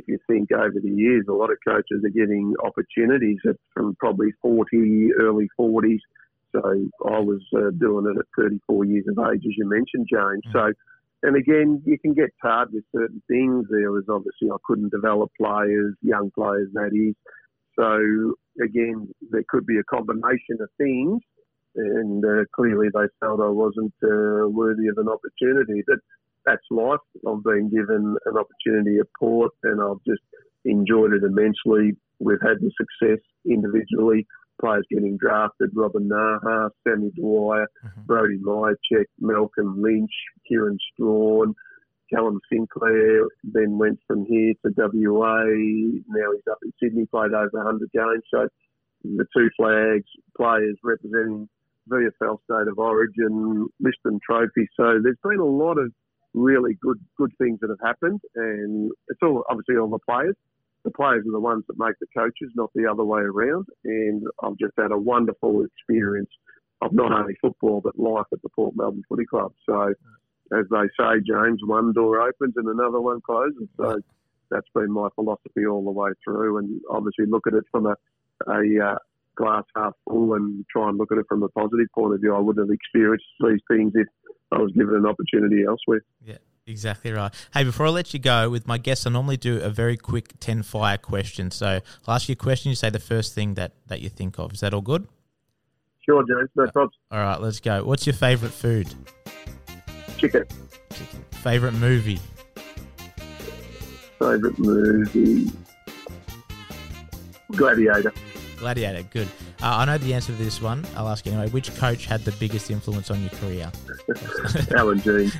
if 0.00 0.08
you 0.08 0.18
think 0.26 0.50
over 0.52 0.80
the 0.82 0.90
years, 0.90 1.26
a 1.28 1.32
lot 1.32 1.50
of 1.50 1.58
coaches 1.66 2.02
are 2.04 2.10
getting 2.10 2.54
opportunities 2.64 3.38
at, 3.48 3.56
from 3.74 3.94
probably 4.00 4.32
40, 4.42 5.10
early 5.20 5.48
40s 5.58 6.00
so 6.52 6.60
I 7.06 7.20
was 7.20 7.40
uh, 7.56 7.70
doing 7.78 8.06
it 8.06 8.18
at 8.18 8.26
34 8.36 8.84
years 8.84 9.04
of 9.08 9.18
age, 9.32 9.42
as 9.46 9.54
you 9.56 9.68
mentioned, 9.68 10.08
James. 10.10 10.42
Mm. 10.48 10.52
So, 10.52 10.72
and 11.22 11.36
again, 11.36 11.82
you 11.84 11.98
can 11.98 12.14
get 12.14 12.30
tarred 12.42 12.72
with 12.72 12.84
certain 12.94 13.22
things. 13.28 13.66
There 13.70 13.92
was 13.92 14.04
obviously 14.08 14.50
I 14.50 14.56
couldn't 14.64 14.90
develop 14.90 15.30
players, 15.40 15.94
young 16.02 16.30
players, 16.34 16.68
that 16.74 16.90
is. 16.92 17.14
So 17.78 18.34
again, 18.62 19.08
there 19.30 19.44
could 19.48 19.66
be 19.66 19.78
a 19.78 19.84
combination 19.84 20.58
of 20.60 20.68
things, 20.76 21.20
and 21.76 22.24
uh, 22.24 22.44
clearly 22.54 22.88
they 22.92 23.06
felt 23.20 23.40
I 23.40 23.48
wasn't 23.48 23.94
uh, 24.02 24.48
worthy 24.48 24.88
of 24.88 24.98
an 24.98 25.08
opportunity. 25.08 25.84
But 25.86 25.98
that's 26.50 26.66
life. 26.70 27.00
I've 27.26 27.42
been 27.44 27.70
given 27.70 28.16
an 28.24 28.34
opportunity 28.36 28.98
at 28.98 29.06
Port, 29.18 29.52
and 29.62 29.80
I've 29.80 30.02
just 30.06 30.22
enjoyed 30.64 31.12
it 31.12 31.22
immensely. 31.22 31.96
We've 32.18 32.42
had 32.42 32.58
the 32.60 32.70
success 32.76 33.20
individually 33.46 34.26
players 34.60 34.84
getting 34.90 35.16
drafted, 35.16 35.70
Robin 35.74 36.08
Nahas, 36.08 36.70
Sammy 36.86 37.10
Dwyer, 37.18 37.66
mm-hmm. 37.84 38.02
Brody 38.02 38.38
Mihocek, 38.38 39.06
Malcolm 39.18 39.80
Lynch, 39.80 40.10
Kieran 40.46 40.78
Strawn, 40.92 41.54
Callum 42.12 42.40
Sinclair, 42.52 43.22
then 43.42 43.78
went 43.78 43.98
from 44.06 44.26
here 44.26 44.52
to 44.64 44.72
WA. 44.76 45.44
Now 46.08 46.32
he's 46.32 46.42
up 46.50 46.58
in 46.62 46.72
Sydney, 46.82 47.06
played 47.06 47.32
over 47.32 47.50
100 47.52 47.90
games. 47.92 48.22
So 48.32 48.48
the 49.04 49.24
two 49.34 49.48
flags, 49.56 50.04
players 50.36 50.76
representing 50.82 51.48
VFL 51.88 52.38
State 52.44 52.68
of 52.68 52.78
Origin, 52.78 53.66
Liston 53.80 54.20
Trophy. 54.24 54.68
So 54.76 55.00
there's 55.02 55.16
been 55.22 55.40
a 55.40 55.44
lot 55.44 55.78
of 55.78 55.92
really 56.34 56.78
good 56.80 56.98
good 57.16 57.32
things 57.38 57.58
that 57.60 57.70
have 57.70 57.80
happened, 57.84 58.20
and 58.34 58.90
it's 59.08 59.20
all 59.22 59.44
obviously 59.48 59.76
all 59.76 59.88
the 59.88 59.98
players 59.98 60.36
the 60.84 60.90
players 60.90 61.26
are 61.26 61.32
the 61.32 61.40
ones 61.40 61.64
that 61.68 61.78
make 61.78 61.98
the 62.00 62.06
coaches, 62.16 62.50
not 62.54 62.70
the 62.74 62.86
other 62.86 63.04
way 63.04 63.20
around. 63.20 63.66
And 63.84 64.22
I've 64.42 64.56
just 64.58 64.72
had 64.78 64.92
a 64.92 64.98
wonderful 64.98 65.64
experience 65.64 66.30
of 66.82 66.92
not 66.92 67.12
only 67.12 67.34
football 67.40 67.80
but 67.82 67.98
life 67.98 68.26
at 68.32 68.40
the 68.42 68.48
Port 68.48 68.74
Melbourne 68.76 69.04
Footy 69.08 69.26
Club. 69.26 69.52
So, 69.68 69.92
as 70.52 70.64
they 70.70 70.88
say, 70.98 71.20
James, 71.26 71.60
one 71.64 71.92
door 71.92 72.20
opens 72.20 72.54
and 72.56 72.68
another 72.68 73.00
one 73.00 73.20
closes. 73.20 73.68
So 73.76 74.00
that's 74.50 74.66
been 74.74 74.90
my 74.90 75.08
philosophy 75.14 75.66
all 75.66 75.84
the 75.84 75.90
way 75.90 76.10
through. 76.24 76.58
And 76.58 76.80
obviously, 76.90 77.26
look 77.26 77.46
at 77.46 77.54
it 77.54 77.64
from 77.70 77.86
a, 77.86 77.96
a 78.48 78.92
uh, 78.92 78.98
glass 79.36 79.64
half 79.76 79.92
full 80.08 80.34
and 80.34 80.64
try 80.70 80.88
and 80.88 80.98
look 80.98 81.12
at 81.12 81.18
it 81.18 81.26
from 81.28 81.42
a 81.42 81.48
positive 81.50 81.86
point 81.94 82.14
of 82.14 82.20
view. 82.20 82.34
I 82.34 82.40
wouldn't 82.40 82.66
have 82.66 82.74
experienced 82.74 83.26
these 83.40 83.60
things 83.70 83.92
if 83.94 84.08
I 84.52 84.58
was 84.58 84.72
given 84.72 84.94
an 84.94 85.06
opportunity 85.06 85.64
elsewhere. 85.64 86.02
Yeah. 86.24 86.38
Exactly 86.66 87.10
right. 87.10 87.32
Hey, 87.52 87.64
before 87.64 87.86
I 87.86 87.88
let 87.88 88.14
you 88.14 88.20
go, 88.20 88.48
with 88.48 88.66
my 88.66 88.78
guests, 88.78 89.04
I 89.04 89.10
normally 89.10 89.36
do 89.36 89.60
a 89.60 89.70
very 89.70 89.96
quick 89.96 90.34
10 90.38 90.62
fire 90.62 90.98
question. 90.98 91.50
So 91.50 91.80
I'll 92.06 92.14
ask 92.14 92.28
you 92.28 92.34
a 92.34 92.36
question. 92.36 92.68
You 92.68 92.76
say 92.76 92.90
the 92.90 93.00
first 93.00 93.34
thing 93.34 93.54
that, 93.54 93.72
that 93.88 94.00
you 94.00 94.08
think 94.08 94.38
of. 94.38 94.52
Is 94.52 94.60
that 94.60 94.72
all 94.72 94.80
good? 94.80 95.08
Sure, 96.06 96.22
James. 96.22 96.48
No 96.54 96.66
problems. 96.68 96.94
All 97.10 97.18
right, 97.18 97.40
let's 97.40 97.58
go. 97.58 97.82
What's 97.82 98.06
your 98.06 98.14
favourite 98.14 98.52
food? 98.52 98.94
Chicken. 100.16 100.44
Chicken. 100.92 101.24
Favourite 101.32 101.74
movie? 101.74 102.20
Favourite 104.18 104.58
movie? 104.58 105.50
Gladiator. 107.52 108.12
Gladiator, 108.60 109.02
good. 109.04 109.26
Uh, 109.62 109.76
I 109.78 109.84
know 109.86 109.96
the 109.98 110.12
answer 110.12 110.32
to 110.32 110.38
this 110.38 110.60
one. 110.60 110.86
I'll 110.94 111.08
ask 111.08 111.24
you 111.24 111.32
anyway. 111.32 111.48
Which 111.48 111.74
coach 111.76 112.04
had 112.04 112.20
the 112.24 112.32
biggest 112.32 112.70
influence 112.70 113.10
on 113.10 113.20
your 113.22 113.30
career? 113.30 113.72
Allan 114.76 115.00
Jeans. 115.00 115.34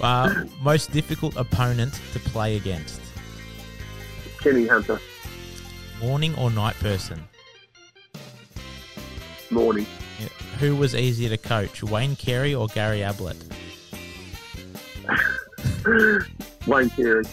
uh, 0.00 0.44
most 0.62 0.92
difficult 0.92 1.36
opponent 1.36 2.00
to 2.12 2.20
play 2.20 2.56
against? 2.56 3.00
Kenny 4.40 4.66
Hunter. 4.66 5.00
Morning 6.00 6.36
or 6.36 6.50
night 6.52 6.76
person? 6.76 7.22
Morning. 9.50 9.86
Yeah. 10.20 10.28
Who 10.60 10.76
was 10.76 10.94
easier 10.94 11.30
to 11.30 11.36
coach, 11.36 11.82
Wayne 11.82 12.14
Carey 12.14 12.54
or 12.54 12.68
Gary 12.68 13.02
Ablett? 13.02 13.36
Wayne 16.66 16.90
Carey. 16.90 17.24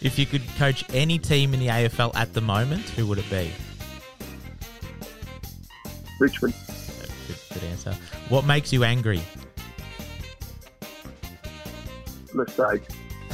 If 0.00 0.18
you 0.18 0.26
could 0.26 0.42
coach 0.56 0.84
any 0.92 1.18
team 1.18 1.52
in 1.54 1.60
the 1.60 1.66
AFL 1.68 2.14
at 2.14 2.32
the 2.32 2.40
moment, 2.40 2.88
who 2.90 3.06
would 3.06 3.18
it 3.18 3.28
be? 3.30 3.52
Richmond. 6.22 6.54
Good, 7.26 7.36
good 7.52 7.64
answer. 7.64 7.96
What 8.28 8.44
makes 8.44 8.72
you 8.72 8.84
angry? 8.84 9.20
Mistake. 12.32 12.82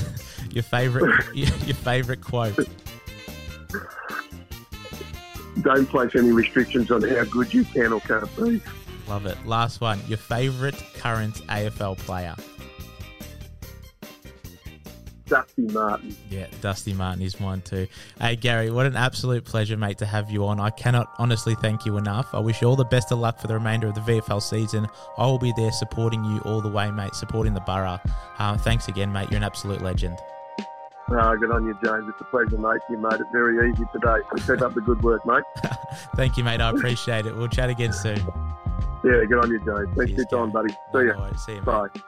your 0.51 0.63
favorite, 0.63 1.27
your 1.35 1.49
favorite 1.49 2.23
quote. 2.23 2.59
Don't 5.61 5.87
place 5.87 6.13
any 6.17 6.33
restrictions 6.33 6.91
on 6.91 7.03
how 7.03 7.25
good 7.25 7.53
you 7.53 7.65
can 7.65 7.93
or 7.93 8.01
can't 8.01 8.35
be. 8.37 8.63
Love 9.07 9.27
it. 9.27 9.37
Last 9.45 9.83
one. 9.83 10.01
Your 10.09 10.19
favorite 10.19 10.83
current 10.95 11.47
AFL 11.49 11.99
player. 11.99 12.35
Dusty 15.29 15.63
Martin. 15.63 16.17
Yeah, 16.31 16.47
Dusty 16.61 16.93
Martin 16.95 17.23
is 17.23 17.39
mine 17.39 17.61
too. 17.63 17.87
Hey, 18.21 18.37
Gary, 18.37 18.71
what 18.71 18.87
an 18.87 18.97
absolute 18.97 19.45
pleasure, 19.45 19.77
mate, 19.77 19.99
to 19.99 20.07
have 20.07 20.31
you 20.31 20.47
on. 20.47 20.61
I 20.61 20.71
cannot 20.71 21.13
honestly 21.19 21.55
thank 21.57 21.85
you 21.85 21.97
enough. 21.99 22.29
I 22.33 22.39
wish 22.39 22.63
you 22.63 22.69
all 22.69 22.77
the 22.77 22.85
best 22.85 23.13
of 23.13 23.19
luck 23.19 23.39
for 23.41 23.47
the 23.47 23.55
remainder 23.55 23.89
of 23.89 23.95
the 23.95 24.01
VFL 24.01 24.43
season. 24.43 24.89
I 25.17 25.27
will 25.27 25.39
be 25.39 25.53
there 25.57 25.73
supporting 25.73 26.25
you 26.25 26.39
all 26.41 26.61
the 26.61 26.69
way, 26.69 26.91
mate, 26.91 27.15
supporting 27.15 27.55
the 27.55 27.61
borough. 27.61 28.01
Thanks 28.59 28.89
again, 28.89 29.13
mate. 29.13 29.31
You're 29.31 29.39
an 29.39 29.45
absolute 29.45 29.83
legend. 29.83 30.19
Oh, 31.11 31.37
good 31.39 31.51
on 31.51 31.65
you, 31.65 31.73
James. 31.83 32.05
It's 32.09 32.21
a 32.21 32.25
pleasure, 32.25 32.59
mate. 32.59 32.81
You 32.91 32.99
made 32.99 33.19
it 33.19 33.27
very 33.33 33.71
easy 33.71 33.85
today. 33.93 34.19
So 34.37 34.55
keep 34.55 34.63
up 34.63 34.75
the 34.75 34.83
good 34.83 35.03
work, 35.03 35.25
mate. 35.25 35.43
Thank 36.17 36.37
you, 36.37 36.45
mate. 36.45 36.61
I 36.61 36.71
appreciate 36.71 37.25
it. 37.25 37.35
We'll 37.35 37.49
chat 37.49 37.71
again 37.71 37.95
soon. 37.95 38.19
Yeah, 39.05 39.25
good 39.25 39.39
on 39.43 39.51
you, 39.51 39.59
James. 39.61 39.97
Thanks 39.97 40.13
for 40.13 40.19
your 40.19 40.27
time, 40.27 40.51
buddy. 40.51 40.69
See 40.93 40.99
you. 40.99 41.15
See 41.47 41.55
you, 41.55 41.63
Bye. 41.63 41.89
Mate. 41.95 42.03